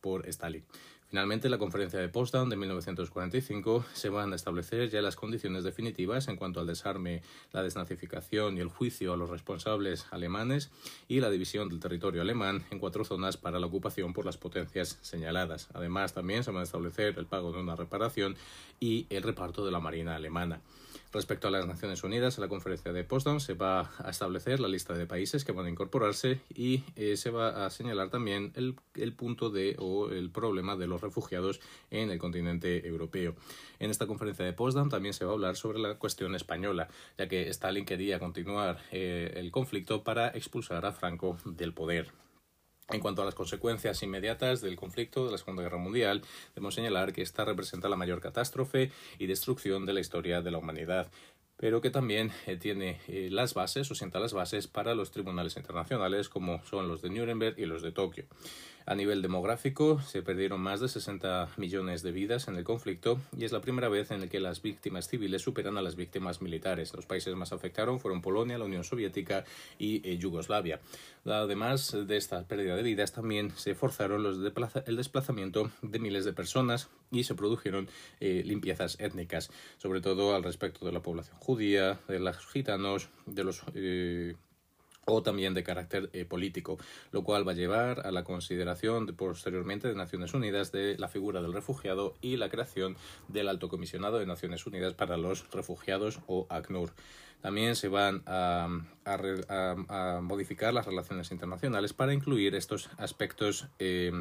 por 0.01 0.27
Stalin. 0.29 0.65
Finalmente, 1.13 1.49
en 1.49 1.51
la 1.51 1.59
conferencia 1.59 1.99
de 1.99 2.09
Potsdam 2.09 2.49
de 2.49 2.57
1945 2.57 3.85
se 3.93 4.09
van 4.09 4.33
a 4.33 4.37
establecer 4.37 4.89
ya 4.89 5.03
las 5.03 5.15
condiciones 5.15 5.63
definitivas 5.63 6.27
en 6.29 6.37
cuanto 6.37 6.59
al 6.59 6.67
desarme, 6.67 7.21
la 7.53 7.63
desnazificación 7.63 8.57
y 8.57 8.61
el 8.61 8.69
juicio 8.69 9.13
a 9.13 9.19
los 9.19 9.29
responsables 9.29 10.07
alemanes 10.11 10.71
y 11.09 11.21
la 11.21 11.29
división 11.29 11.69
del 11.69 11.81
territorio 11.81 12.23
alemán 12.23 12.65
en 12.71 12.79
cuatro 12.79 13.05
zonas 13.05 13.37
para 13.37 13.61
la 13.61 13.67
ocupación 13.67 14.15
por 14.15 14.25
las 14.25 14.39
potencias 14.39 14.99
señaladas. 15.03 15.69
Además, 15.75 16.15
también 16.15 16.45
se 16.45 16.51
van 16.51 16.61
a 16.61 16.65
establecer 16.65 17.19
el 17.19 17.27
pago 17.27 17.53
de 17.53 17.61
una 17.61 17.77
reparación 17.77 18.35
y 18.81 19.07
el 19.11 19.23
reparto 19.23 19.67
de 19.67 19.71
la 19.71 19.81
marina 19.81 20.17
alemana. 20.17 20.63
Respecto 21.13 21.49
a 21.49 21.51
las 21.51 21.67
Naciones 21.67 22.03
Unidas, 22.05 22.39
en 22.39 22.43
la 22.43 22.49
conferencia 22.49 22.91
de 22.91 23.05
Potsdam 23.05 23.39
se 23.39 23.53
va 23.53 23.91
a 23.99 24.09
establecer 24.09 24.61
la 24.61 24.69
lista 24.69 24.95
de 24.95 25.05
países 25.05 25.45
que 25.45 25.53
van 25.53 25.67
a 25.67 25.69
incorporarse 25.69 26.41
y 26.55 26.85
eh, 26.97 27.19
se 27.19 27.29
va 27.29 27.67
a 27.67 27.71
señalar 27.71 28.09
también 28.09 28.51
el, 28.57 28.77
el, 28.95 29.13
punto 29.13 29.51
de 29.51 29.77
o 29.79 30.09
el 30.11 30.31
problema 30.31 30.75
de 30.75 30.87
los 30.87 31.03
refugiados 31.03 31.61
en 31.91 32.11
el 32.11 32.19
continente 32.19 32.89
europeo. 32.89 33.35
En 33.79 33.91
esta 33.91 34.07
conferencia 34.07 34.47
de 34.47 34.55
Potsdam 34.55 34.89
también 34.89 35.13
se 35.13 35.27
va 35.27 35.33
a 35.33 35.35
hablar 35.35 35.57
sobre 35.57 35.81
la 35.81 35.97
cuestión 35.97 36.35
española, 36.35 36.89
ya 37.19 37.29
que 37.29 37.47
Stalin 37.51 37.85
quería 37.85 38.19
continuar 38.19 38.79
eh, 38.91 39.35
el 39.37 39.51
conflicto 39.51 40.03
para 40.03 40.29
expulsar 40.29 40.87
a 40.87 40.93
Franco 40.93 41.37
del 41.45 41.75
poder. 41.75 42.11
En 42.93 43.01
cuanto 43.01 43.23
a 43.23 43.25
las 43.25 43.35
consecuencias 43.35 44.03
inmediatas 44.03 44.61
del 44.61 44.77
conflicto 44.77 45.25
de 45.25 45.33
la 45.33 45.39
Segunda 45.39 45.63
Guerra 45.63 45.79
Mundial, 45.79 46.23
debemos 46.55 46.75
señalar 46.75 47.13
que 47.13 47.23
esta 47.23 47.45
representa 47.45 47.89
la 47.89 47.97
mayor 47.97 48.21
catástrofe 48.21 48.91
y 49.19 49.27
destrucción 49.27 49.87
de 49.87 49.95
la 49.95 50.01
historia 50.01 50.43
de 50.43 50.51
la 50.51 50.59
humanidad 50.59 51.11
pero 51.63 51.81
que 51.81 51.91
también 51.91 52.33
eh, 52.49 52.57
tiene 52.57 52.99
eh, 53.07 53.29
las 53.31 53.55
bases 53.55 53.89
o 53.89 53.95
sienta 53.95 54.19
las 54.19 54.33
bases 54.33 54.67
para 54.67 54.97
los 54.97 55.13
tribunales 55.13 55.57
internacionales 55.57 56.29
como 56.29 56.61
son 56.65 56.89
los 56.89 57.03
de 57.03 57.11
Nuremberg 57.11 57.57
y 57.57 57.67
los 57.67 57.83
de 57.83 57.93
Tokio. 57.93 58.25
A 58.85 58.95
nivel 58.95 59.23
demográfico, 59.23 60.01
se 60.01 60.23
perdieron 60.23 60.61
más 60.61 60.81
de 60.81 60.89
60 60.89 61.51
millones 61.57 62.03
de 62.03 62.11
vidas 62.11 62.49
en 62.49 62.57
el 62.57 62.65
conflicto 62.65 63.21
y 63.37 63.45
es 63.45 63.53
la 63.53 63.61
primera 63.61 63.89
vez 63.89 64.11
en 64.11 64.21
la 64.21 64.29
que 64.29 64.41
las 64.41 64.63
víctimas 64.63 65.09
civiles 65.09 65.43
superan 65.43 65.79
a 65.79 65.83
las 65.83 65.95
víctimas 65.95 66.43
militares. 66.43 66.93
Los 66.95 67.07
países 67.07 67.35
más 67.37 67.53
afectados 67.53 68.03
fueron 68.03 68.23
Polonia, 68.23 68.59
la 68.59 68.65
Unión 68.65 68.85
Soviética 68.85 69.45
y 69.79 70.07
eh, 70.09 70.19
Yugoslavia. 70.19 70.81
Además 71.25 71.97
de 72.07 72.17
esta 72.17 72.47
pérdida 72.47 72.75
de 72.75 72.83
vidas, 72.83 73.13
también 73.13 73.53
se 73.57 73.75
forzaron 73.75 74.23
los 74.23 74.39
el 74.87 74.97
desplazamiento 74.97 75.71
de 75.83 75.99
miles 75.99 76.25
de 76.25 76.33
personas 76.33 76.89
y 77.11 77.25
se 77.25 77.35
produjeron 77.35 77.89
eh, 78.21 78.43
limpiezas 78.45 78.99
étnicas, 78.99 79.51
sobre 79.79 80.01
todo 80.01 80.35
al 80.35 80.43
respecto 80.43 80.85
de 80.85 80.93
la 80.93 81.03
población 81.03 81.37
judía, 81.39 82.01
de 82.09 82.19
los 82.19 82.39
gitanos, 82.47 83.09
de 83.27 83.45
los 83.45 83.63
eh, 83.75 84.35
o 85.05 85.23
también 85.23 85.55
de 85.55 85.65
carácter 85.65 86.11
eh, 86.13 86.25
político, 86.25 86.79
lo 87.11 87.25
cual 87.25 87.47
va 87.47 87.53
a 87.53 87.57
llevar 87.57 88.07
a 88.07 88.13
la 88.13 88.25
consideración 88.25 89.07
posteriormente 89.17 89.89
de 89.89 89.95
Naciones 89.95 90.35
Unidas 90.35 90.73
de 90.73 90.97
la 90.99 91.09
figura 91.09 91.43
del 91.43 91.53
refugiado 91.53 92.15
y 92.21 92.37
la 92.37 92.49
creación 92.49 92.97
del 93.29 93.49
Alto 93.49 93.69
Comisionado 93.69 94.19
de 94.19 94.27
Naciones 94.27 94.67
Unidas 94.67 94.95
para 94.95 95.17
los 95.17 95.51
Refugiados 95.51 96.21
o 96.27 96.47
ACNUR. 96.51 96.93
También 97.41 97.75
se 97.75 97.89
van 97.89 98.23
a, 98.27 98.69
modificar 100.23 100.73
las 100.73 100.87
relaciones 100.87 101.33
internacionales 101.33 101.93
para 101.93 102.15
incluir 102.15 102.55
estos 102.55 102.89
aspectos 102.99 103.67
eh, 103.81 104.13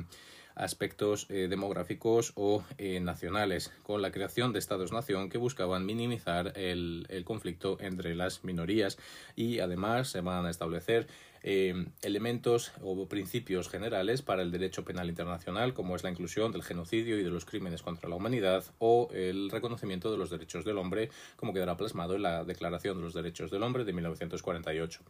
aspectos 0.61 1.25
eh, 1.29 1.47
demográficos 1.49 2.33
o 2.35 2.63
eh, 2.77 2.99
nacionales, 2.99 3.73
con 3.83 4.01
la 4.01 4.11
creación 4.11 4.53
de 4.53 4.59
estados-nación 4.59 5.29
que 5.29 5.39
buscaban 5.39 5.85
minimizar 5.85 6.53
el, 6.55 7.07
conflicto 7.25 7.77
entre 7.81 8.15
las 8.15 8.43
minorías 8.43 8.97
y 9.35 9.59
además 9.59 10.09
se 10.09 10.21
van 10.21 10.45
a 10.45 10.49
establecer 10.49 11.07
eh, 11.43 11.87
elementos 12.03 12.71
o 12.83 13.07
principios 13.07 13.69
generales 13.69 14.21
para 14.21 14.43
el 14.43 14.51
derecho 14.51 14.85
penal 14.85 15.09
internacional, 15.09 15.73
como 15.73 15.95
es 15.95 16.03
la 16.03 16.11
inclusión 16.11 16.51
del 16.51 16.63
genocidio 16.63 17.19
y 17.19 17.23
de 17.23 17.31
los 17.31 17.45
crímenes 17.45 17.81
contra 17.81 18.07
la 18.07 18.15
humanidad, 18.15 18.63
o 18.77 19.09
el 19.13 19.49
reconocimiento 19.49 20.11
de 20.11 20.17
los 20.17 20.29
derechos 20.29 20.63
del 20.63 20.77
hombre, 20.77 21.09
como 21.37 21.53
quedará 21.53 21.75
plasmado 21.75 22.15
en 22.15 22.21
la 22.21 22.43
Declaración 22.43 22.97
de 22.97 23.03
los 23.03 23.15
Derechos 23.15 23.49
del 23.49 23.63
Hombre 23.63 23.83
de 23.83 23.93
1948. 23.93 25.01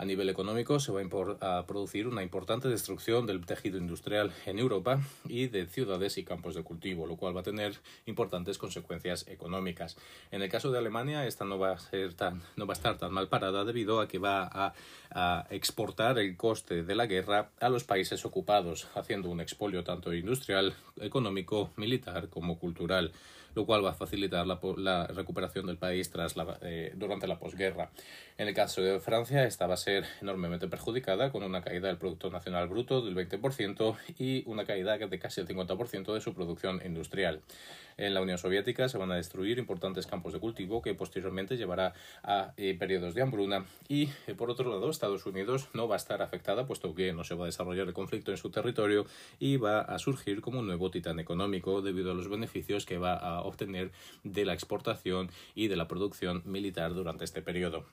A 0.00 0.04
nivel 0.04 0.28
económico 0.28 0.78
se 0.78 0.92
va 0.92 1.00
a, 1.40 1.66
producir 1.66 2.06
una 2.06 2.22
importante 2.22 2.68
destrucción 2.68 3.26
del 3.26 3.44
tejido 3.44 3.78
industrial 3.78 4.32
en 4.46 4.60
Europa 4.60 5.00
y 5.28 5.48
de 5.48 5.66
ciudades 5.66 6.18
y 6.18 6.24
campos 6.24 6.54
de 6.54 6.62
cultivo, 6.62 7.04
lo 7.04 7.16
cual 7.16 7.36
va 7.36 7.40
a 7.40 7.42
tener 7.42 7.80
importantes 8.06 8.58
consecuencias 8.58 9.26
económicas. 9.26 9.96
En 10.30 10.40
el 10.40 10.50
caso 10.50 10.70
de 10.70 10.78
Alemania, 10.78 11.26
esta 11.26 11.44
no 11.44 11.58
va 11.58 11.72
a, 11.72 11.78
ser 11.80 12.14
tan, 12.14 12.42
no 12.54 12.64
va 12.64 12.74
a 12.74 12.76
estar 12.76 12.96
tan 12.96 13.12
mal 13.12 13.26
parada 13.26 13.64
debido 13.64 14.00
a 14.00 14.06
que 14.06 14.20
va 14.20 14.44
a, 14.44 14.72
a 15.10 15.46
exportar 15.50 16.16
el 16.20 16.36
coste 16.36 16.84
de 16.84 16.94
la 16.94 17.06
guerra 17.06 17.50
a 17.58 17.68
los 17.68 17.82
países 17.82 18.24
ocupados, 18.24 18.86
haciendo 18.94 19.28
un 19.30 19.40
expolio 19.40 19.82
tanto 19.82 20.14
industrial, 20.14 20.76
económico, 21.00 21.72
militar 21.74 22.28
como 22.28 22.56
cultural 22.60 23.10
lo 23.58 23.66
cual 23.66 23.84
va 23.84 23.90
a 23.90 23.94
facilitar 23.94 24.46
la, 24.46 25.06
recuperación 25.08 25.66
del 25.66 25.78
país 25.78 26.10
tras 26.12 26.36
eh, 26.62 26.92
durante 26.94 27.26
la 27.26 27.40
posguerra. 27.40 27.90
En 28.36 28.46
el 28.46 28.54
caso 28.54 28.80
de 28.80 29.00
Francia, 29.00 29.42
esta 29.44 29.66
va 29.66 29.74
a 29.74 29.76
ser 29.76 30.04
enormemente 30.22 30.68
perjudicada 30.68 31.32
con 31.32 31.42
una 31.42 31.60
caída 31.60 31.88
del 31.88 31.98
Producto 31.98 32.30
Nacional 32.30 32.68
Bruto 32.68 33.02
del 33.02 33.16
20% 33.16 33.96
y 34.16 34.44
una 34.46 34.64
caída 34.64 34.96
de 34.96 35.18
casi 35.18 35.40
el 35.40 35.48
50% 35.48 36.14
de 36.14 36.20
su 36.20 36.34
producción 36.34 36.80
industrial. 36.84 37.40
En 37.98 38.14
la 38.14 38.22
Unión 38.22 38.38
Soviética 38.38 38.88
se 38.88 38.96
van 38.96 39.10
a 39.10 39.16
destruir 39.16 39.58
importantes 39.58 40.06
campos 40.06 40.32
de 40.32 40.38
cultivo 40.38 40.80
que 40.80 40.94
posteriormente 40.94 41.56
llevará 41.56 41.94
a 42.22 42.54
eh, 42.56 42.76
periodos 42.78 43.12
de 43.12 43.22
hambruna. 43.22 43.66
Y 43.88 44.08
eh, 44.28 44.34
por 44.36 44.50
otro 44.50 44.70
lado 44.70 44.88
Estados 44.88 45.26
Unidos 45.26 45.68
no 45.74 45.88
va 45.88 45.96
a 45.96 45.98
estar 45.98 46.22
afectada 46.22 46.64
puesto 46.64 46.94
que 46.94 47.12
no 47.12 47.24
se 47.24 47.34
va 47.34 47.44
a 47.44 47.46
desarrollar 47.46 47.88
el 47.88 47.94
conflicto 47.94 48.30
en 48.30 48.36
su 48.36 48.50
territorio 48.50 49.04
y 49.40 49.56
va 49.56 49.80
a 49.80 49.98
surgir 49.98 50.40
como 50.40 50.60
un 50.60 50.66
nuevo 50.66 50.92
titán 50.92 51.18
económico 51.18 51.82
debido 51.82 52.12
a 52.12 52.14
los 52.14 52.28
beneficios 52.28 52.86
que 52.86 52.98
va 52.98 53.14
a 53.14 53.42
obtener 53.42 53.90
de 54.22 54.44
la 54.44 54.54
exportación 54.54 55.30
y 55.56 55.66
de 55.66 55.76
la 55.76 55.88
producción 55.88 56.42
militar 56.44 56.94
durante 56.94 57.24
este 57.24 57.42
periodo 57.42 57.84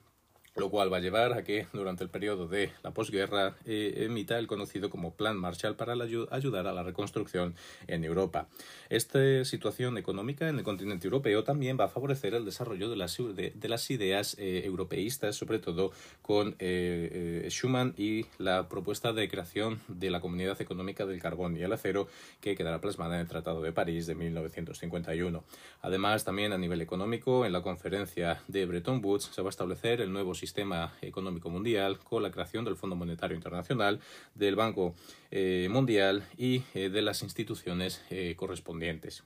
lo 0.55 0.69
cual 0.69 0.91
va 0.91 0.97
a 0.97 1.01
llevar 1.01 1.33
a 1.33 1.43
que 1.43 1.67
durante 1.73 2.03
el 2.03 2.09
periodo 2.09 2.47
de 2.47 2.71
la 2.81 2.91
posguerra 2.91 3.55
eh, 3.65 4.05
emita 4.05 4.39
el 4.39 4.47
conocido 4.47 4.89
como 4.89 5.13
Plan 5.13 5.37
Marshall 5.37 5.75
para 5.75 5.93
ayudar 5.93 6.67
a 6.67 6.73
la 6.73 6.83
reconstrucción 6.83 7.55
en 7.87 8.05
Europa. 8.05 8.47
Esta 8.89 9.43
situación 9.43 9.97
económica 9.97 10.47
en 10.47 10.57
el 10.57 10.63
continente 10.63 11.07
europeo 11.07 11.43
también 11.43 11.77
va 11.77 11.85
a 11.85 11.89
favorecer 11.89 12.33
el 12.35 12.45
desarrollo 12.45 12.89
de 12.89 12.95
las, 12.95 13.17
de, 13.17 13.53
las 13.67 13.91
ideas 13.91 14.37
eh, 14.39 14.61
europeístas, 14.63 15.35
sobre 15.35 15.59
todo 15.59 15.91
con 16.21 16.55
eh, 16.59 17.45
Schuman 17.49 17.93
y 17.97 18.25
la 18.37 18.69
propuesta 18.69 19.11
de 19.11 19.27
creación 19.27 19.81
de 19.89 20.09
la 20.09 20.21
Comunidad 20.21 20.61
Económica 20.61 21.05
del 21.05 21.21
Carbón 21.21 21.57
y 21.57 21.63
el 21.63 21.73
Acero 21.73 22.07
que 22.39 22.55
quedará 22.55 22.79
plasmada 22.79 23.15
en 23.15 23.21
el 23.21 23.27
Tratado 23.27 23.61
de 23.61 23.73
París 23.73 24.07
de 24.07 24.15
1951. 24.15 25.43
Además, 25.81 26.23
también 26.23 26.53
a 26.53 26.57
nivel 26.57 26.81
económico, 26.81 27.45
en 27.45 27.51
la 27.51 27.61
conferencia 27.61 28.41
de 28.47 28.65
Bretton 28.65 29.01
Woods 29.03 29.31
se 29.33 29.41
va 29.41 29.49
a 29.49 29.49
establecer 29.49 29.99
el 29.99 30.13
nuevo 30.13 30.33
sistema 30.33 30.44
sistema 30.45 30.93
económico 31.01 31.49
mundial 31.49 31.97
con 31.97 32.21
la 32.21 32.29
creación 32.29 32.65
del 32.65 32.75
Fondo 32.75 32.95
Monetario 32.95 33.35
Internacional, 33.35 33.99
del 34.35 34.55
Banco 34.55 34.93
eh, 35.31 35.67
Mundial 35.71 36.23
y 36.37 36.61
eh, 36.75 36.89
de 36.89 37.01
las 37.01 37.23
instituciones 37.23 38.03
correspondientes. 38.35 39.23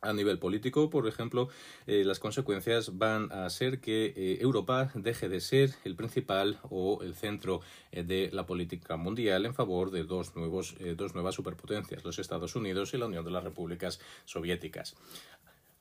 A 0.00 0.12
nivel 0.12 0.38
político, 0.38 0.90
por 0.90 1.08
ejemplo, 1.08 1.48
las 1.86 2.20
consecuencias 2.20 2.98
van 2.98 3.32
a 3.32 3.50
ser 3.50 3.80
que 3.80 4.38
Europa 4.40 4.92
deje 4.94 5.28
de 5.28 5.40
ser 5.40 5.74
el 5.84 5.96
principal 5.96 6.60
o 6.70 7.02
el 7.02 7.14
centro 7.14 7.60
de 7.90 8.30
la 8.32 8.46
política 8.46 8.96
mundial 8.96 9.44
en 9.44 9.54
favor 9.54 9.90
de 9.90 10.04
dos, 10.04 10.36
nuevos, 10.36 10.76
dos 10.96 11.14
nuevas 11.14 11.34
superpotencias, 11.34 12.04
los 12.04 12.20
Estados 12.20 12.54
Unidos 12.54 12.94
y 12.94 12.98
la 12.98 13.06
Unión 13.06 13.24
de 13.24 13.32
las 13.32 13.42
Repúblicas 13.42 13.98
Soviéticas. 14.24 14.94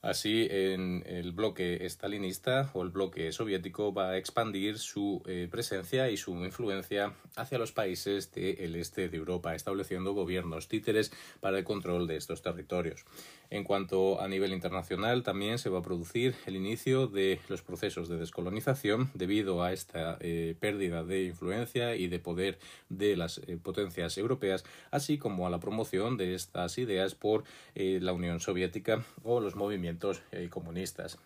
Así, 0.04 0.48
en 0.52 1.04
el 1.08 1.32
bloque 1.32 1.84
estalinista 1.84 2.70
o 2.76 2.84
el 2.84 2.90
bloque 2.90 3.32
soviético 3.32 3.92
va 3.92 4.12
a 4.12 4.18
expandir 4.18 4.78
su 4.78 5.24
eh, 5.26 5.48
presencia 5.50 6.12
y 6.12 6.18
su 6.18 6.34
influencia 6.46 7.14
hacia 7.36 7.58
los 7.58 7.72
países 7.72 8.32
del 8.32 8.76
este 8.76 9.10
de 9.10 9.18
Europa, 9.18 9.56
estableciendo 9.56 10.14
gobiernos 10.14 10.68
títeres 10.68 11.12
para 11.40 11.58
el 11.58 11.64
control 11.64 12.06
de 12.06 12.16
estos 12.16 12.44
territorios. 12.44 13.06
En 13.50 13.64
cuanto 13.64 14.22
a 14.22 14.28
nivel 14.28 14.54
internacional, 14.54 15.24
también 15.24 15.58
se 15.58 15.70
va 15.70 15.80
a 15.80 15.84
producir 15.84 16.36
el 16.46 16.56
inicio 16.56 17.08
de 17.08 17.40
los 17.48 17.64
procesos 17.64 18.08
de 18.08 18.18
descolonización 18.18 19.10
debido 19.16 19.64
a 19.64 19.74
esta 19.74 20.18
eh, 20.20 20.56
pérdida 20.60 21.04
de 21.04 21.24
influencia 21.24 21.96
y 21.96 22.08
de 22.08 22.20
poder 22.20 22.60
de 22.90 23.16
las 23.16 23.40
eh, 23.40 23.58
potencias 23.58 24.18
europeas, 24.20 24.64
así 24.92 25.18
como 25.18 25.48
a 25.48 25.50
la 25.50 25.60
promoción 25.60 26.18
de 26.18 26.36
estas 26.36 26.78
ideas 26.78 27.16
por 27.16 27.46
la 27.76 28.14
Unión 28.14 28.40
Soviética 28.40 29.06
o 29.24 29.40
los 29.40 29.56
movimientos 29.56 29.87
eh, 30.32 30.50
comunistas. 30.50 31.18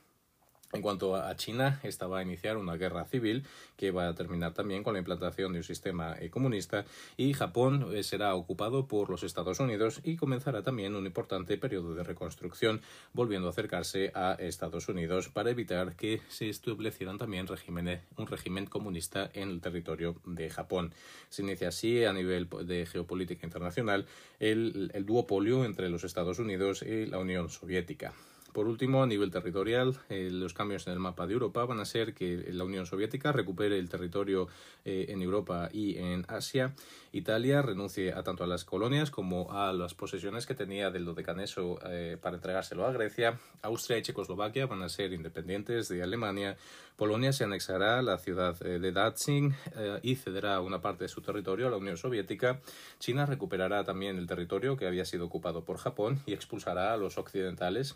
En 0.74 0.82
cuanto 0.82 1.18
a 1.18 1.36
China, 1.36 1.82
esta 1.84 2.08
va 2.08 2.20
a 2.20 2.22
iniciar 2.22 2.56
una 2.56 2.78
guerra 2.78 3.04
civil 3.04 3.44
que 3.76 3.92
va 3.92 4.08
a 4.08 4.16
terminar 4.16 4.54
también 4.54 4.84
con 4.84 4.94
la 4.94 5.00
implantación 5.00 5.52
de 5.52 5.60
un 5.60 5.64
sistema 5.66 6.16
eh, 6.18 6.30
comunista 6.30 6.86
y 7.18 7.34
Japón 7.34 7.90
eh, 7.94 8.04
será 8.04 8.36
ocupado 8.36 8.88
por 8.88 9.10
los 9.10 9.24
Estados 9.24 9.60
Unidos 9.60 10.00
y 10.06 10.16
comenzará 10.16 10.64
también 10.64 10.96
un 10.96 11.06
importante 11.06 11.58
periodo 11.58 11.94
de 11.94 12.04
reconstrucción, 12.04 12.82
volviendo 13.12 13.48
a 13.48 13.52
acercarse 13.52 14.14
a 14.16 14.38
Estados 14.40 14.88
Unidos 14.88 15.28
para 15.28 15.52
evitar 15.52 15.98
que 15.98 16.22
se 16.30 16.48
establecieran 16.48 17.18
también 17.18 17.48
un 18.16 18.28
régimen 18.28 18.66
comunista 18.68 19.30
en 19.34 19.50
el 19.50 19.60
territorio 19.60 20.16
de 20.26 20.50
Japón. 20.50 20.94
Se 21.30 21.42
inicia 21.42 21.68
así 21.68 22.06
a 22.06 22.14
nivel 22.14 22.48
de 22.64 22.86
geopolítica 22.86 23.46
internacional 23.46 24.06
el 24.40 25.06
duopolio 25.06 25.66
entre 25.66 25.90
los 25.90 26.06
Estados 26.06 26.40
Unidos 26.40 26.82
y 26.82 27.08
la 27.08 27.20
Unión 27.20 27.50
Soviética. 27.50 28.14
Por 28.54 28.68
último, 28.68 29.02
a 29.02 29.08
nivel 29.08 29.32
territorial, 29.32 29.98
eh, 30.10 30.30
los 30.30 30.54
cambios 30.54 30.86
en 30.88 30.94
el 30.94 31.00
mapa 31.00 31.26
de 31.26 31.34
Europa 31.34 31.64
van 31.64 31.80
a 31.80 31.86
ser 31.86 32.14
que 32.14 32.52
la 32.52 32.66
Unión 32.66 32.86
Soviética 32.86 33.32
recupere 33.32 33.80
el 33.80 33.88
territorio 33.88 34.50
eh, 34.84 35.06
en 35.10 35.22
Europa 35.22 35.70
y 35.72 35.98
en 35.98 36.26
Asia. 36.28 36.74
Italia 37.14 37.62
renuncie 37.62 38.12
a 38.12 38.24
tanto 38.24 38.44
a 38.44 38.48
las 38.48 38.66
colonias 38.66 39.10
como 39.10 39.54
a 39.54 39.72
las 39.72 39.94
posesiones 39.94 40.46
que 40.46 40.54
tenía 40.54 40.92
del 40.92 41.06
Dodecaneso 41.06 41.80
eh, 41.86 42.18
para 42.22 42.36
entregárselo 42.36 42.86
a 42.86 42.92
Grecia. 42.92 43.40
Austria 43.62 43.98
y 43.98 44.02
Checoslovaquia 44.02 44.66
van 44.66 44.82
a 44.82 44.90
ser 44.90 45.14
independientes 45.14 45.88
de 45.88 46.04
Alemania. 46.04 46.58
Polonia 46.98 47.32
se 47.32 47.46
anexará 47.46 48.00
a 48.00 48.02
la 48.02 48.18
ciudad 48.18 48.60
de 48.60 48.92
Danzig 48.92 49.54
y 50.04 50.16
cederá 50.16 50.60
una 50.62 50.82
parte 50.82 51.06
de 51.06 51.08
su 51.08 51.22
territorio 51.22 51.68
a 51.68 51.72
la 51.72 51.78
Unión 51.78 51.98
Soviética. 51.98 52.60
China 53.00 53.26
recuperará 53.26 53.84
también 53.84 54.18
el 54.18 54.28
territorio 54.28 54.78
que 54.78 54.88
había 54.88 55.06
sido 55.06 55.26
ocupado 55.26 55.64
por 55.64 55.78
Japón 55.78 56.22
y 56.28 56.34
expulsará 56.34 56.94
a 56.94 56.98
los 56.98 57.18
occidentales 57.18 57.96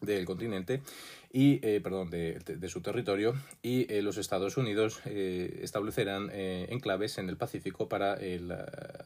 del 0.00 0.24
continente 0.24 0.82
y 1.30 1.60
eh, 1.62 1.80
perdón 1.82 2.10
de, 2.10 2.68
su 2.68 2.80
territorio 2.80 3.34
y 3.62 3.92
eh, 3.92 4.02
los 4.02 4.16
Estados 4.16 4.56
Unidos 4.56 5.00
eh, 5.04 5.60
establecerán 5.62 6.30
enclaves 6.32 7.18
en 7.18 7.28
el 7.28 7.36
Pacífico 7.36 7.88
para 7.88 8.14
el 8.14 8.54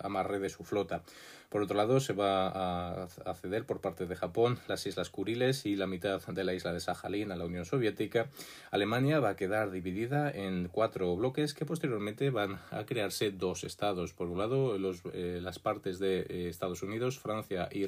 amarre 0.00 0.38
de 0.38 0.48
su 0.48 0.64
flota. 0.64 1.02
Por 1.48 1.60
otro 1.60 1.76
lado, 1.76 2.00
se 2.00 2.14
va 2.14 3.04
a, 3.04 3.34
ceder 3.34 3.66
por 3.66 3.82
parte 3.82 4.06
de 4.06 4.16
Japón 4.16 4.58
las 4.68 4.86
Islas 4.86 5.10
Kuriles 5.10 5.66
y 5.66 5.76
la 5.76 5.86
mitad 5.86 6.22
de 6.22 6.44
la 6.44 6.54
isla 6.54 6.72
de 6.72 6.80
Sajalín 6.80 7.30
a 7.30 7.36
la 7.36 7.44
Unión 7.44 7.66
Soviética. 7.66 8.30
Alemania 8.70 9.20
va 9.20 9.30
a 9.30 9.36
quedar 9.36 9.70
dividida 9.70 10.30
en 10.30 10.68
cuatro 10.72 11.14
bloques 11.14 11.52
que 11.52 11.66
posteriormente 11.66 12.30
van 12.30 12.58
a 12.70 12.86
crearse 12.86 13.32
dos 13.32 13.64
estados. 13.64 14.14
Por 14.14 14.28
un 14.28 14.38
lado, 14.38 14.78
los, 14.78 15.02
las 15.12 15.58
partes 15.58 15.98
de 15.98 16.48
Estados 16.48 16.82
Unidos, 16.82 17.18
Francia 17.18 17.68
y 17.70 17.84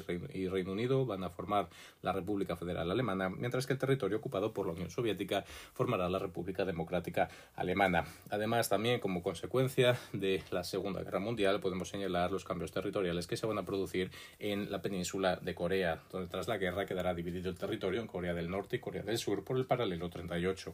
Reino 0.47 0.71
Unido 0.71 1.07
van 1.07 1.23
a 1.23 1.31
formar 1.31 1.67
la 2.03 2.11
República 2.11 2.55
Federal 2.55 2.91
Alemana, 2.91 3.29
mientras 3.29 3.65
que 3.65 3.73
el 3.73 3.79
territorio 3.79 4.21
ocupado 4.25 4.51
por 4.51 4.65
la 4.65 4.73
Unión 4.73 4.89
Soviética 4.89 5.45
formará 5.73 6.09
la 6.09 6.17
República 6.17 6.65
Democrática 6.65 7.29
Alemana. 7.55 8.05
Además, 8.31 8.69
también 8.69 8.99
como 8.99 9.21
consecuencia 9.21 9.99
de 10.13 10.41
la 10.49 10.63
Segunda 10.63 11.03
Guerra 11.03 11.19
Mundial, 11.19 11.59
podemos 11.59 11.89
señalar 11.89 12.31
los 12.31 12.43
cambios 12.43 12.71
territoriales 12.71 13.27
que 13.27 13.37
se 13.37 13.45
van 13.45 13.59
a 13.59 13.65
producir 13.65 14.09
en 14.39 14.71
la 14.71 14.81
península 14.81 15.35
de 15.35 15.53
Corea, 15.53 16.01
donde 16.11 16.27
tras 16.27 16.47
la 16.47 16.57
guerra 16.57 16.87
quedará 16.87 17.13
dividido 17.13 17.51
el 17.51 17.57
territorio 17.57 18.01
en 18.01 18.07
Corea 18.07 18.33
del 18.33 18.49
Norte 18.49 18.77
y 18.77 18.79
Corea 18.79 19.03
del 19.03 19.19
Sur 19.19 19.43
por 19.43 19.57
el 19.57 19.65
paralelo 19.65 20.09
38. 20.09 20.73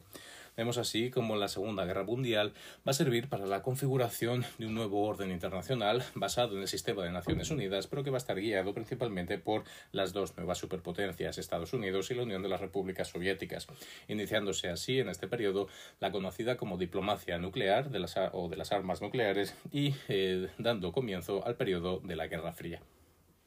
Vemos 0.54 0.76
así 0.76 1.10
como 1.10 1.36
la 1.36 1.48
Segunda 1.48 1.86
Guerra 1.86 2.04
Mundial 2.04 2.52
va 2.86 2.90
a 2.90 2.92
servir 2.92 3.28
para 3.28 3.46
la 3.46 3.62
configuración 3.62 4.44
de 4.58 4.66
un 4.66 4.74
nuevo 4.74 5.02
orden 5.06 5.30
internacional 5.30 6.04
basado 6.14 6.56
en 6.56 6.62
el 6.62 6.68
sistema 6.68 7.02
de 7.02 7.10
Naciones 7.10 7.50
Unidas, 7.50 7.86
pero 7.86 8.04
que 8.04 8.10
va 8.10 8.18
a 8.18 8.18
estar 8.18 8.38
guiado 8.38 8.74
principalmente 8.74 9.38
por 9.38 9.64
las 9.92 10.12
dos 10.12 10.36
nuevas 10.36 10.58
superpotencias, 10.58 11.38
Estados 11.38 11.72
Unidos 11.72 12.10
y 12.10 12.14
la 12.14 12.24
Unión 12.24 12.42
de 12.42 12.50
las 12.50 12.60
Repúblicas 12.60 13.08
Soviéticas, 13.08 13.66
iniciándose 14.08 14.68
así 14.68 14.98
en 14.98 15.08
este 15.08 15.26
periodo 15.26 15.68
la 16.00 16.12
conocida 16.12 16.58
como 16.58 16.76
diplomacia 16.76 17.38
nuclear 17.38 17.90
de 17.90 18.00
las, 18.00 18.16
o 18.32 18.48
de 18.50 18.56
las 18.56 18.72
armas 18.72 19.00
nucleares 19.00 19.54
y 19.72 19.94
eh, 20.08 20.48
dando 20.58 20.92
comienzo 20.92 21.46
al 21.46 21.56
periodo 21.56 22.00
de 22.00 22.16
la 22.16 22.26
Guerra 22.26 22.52
Fría. 22.52 22.82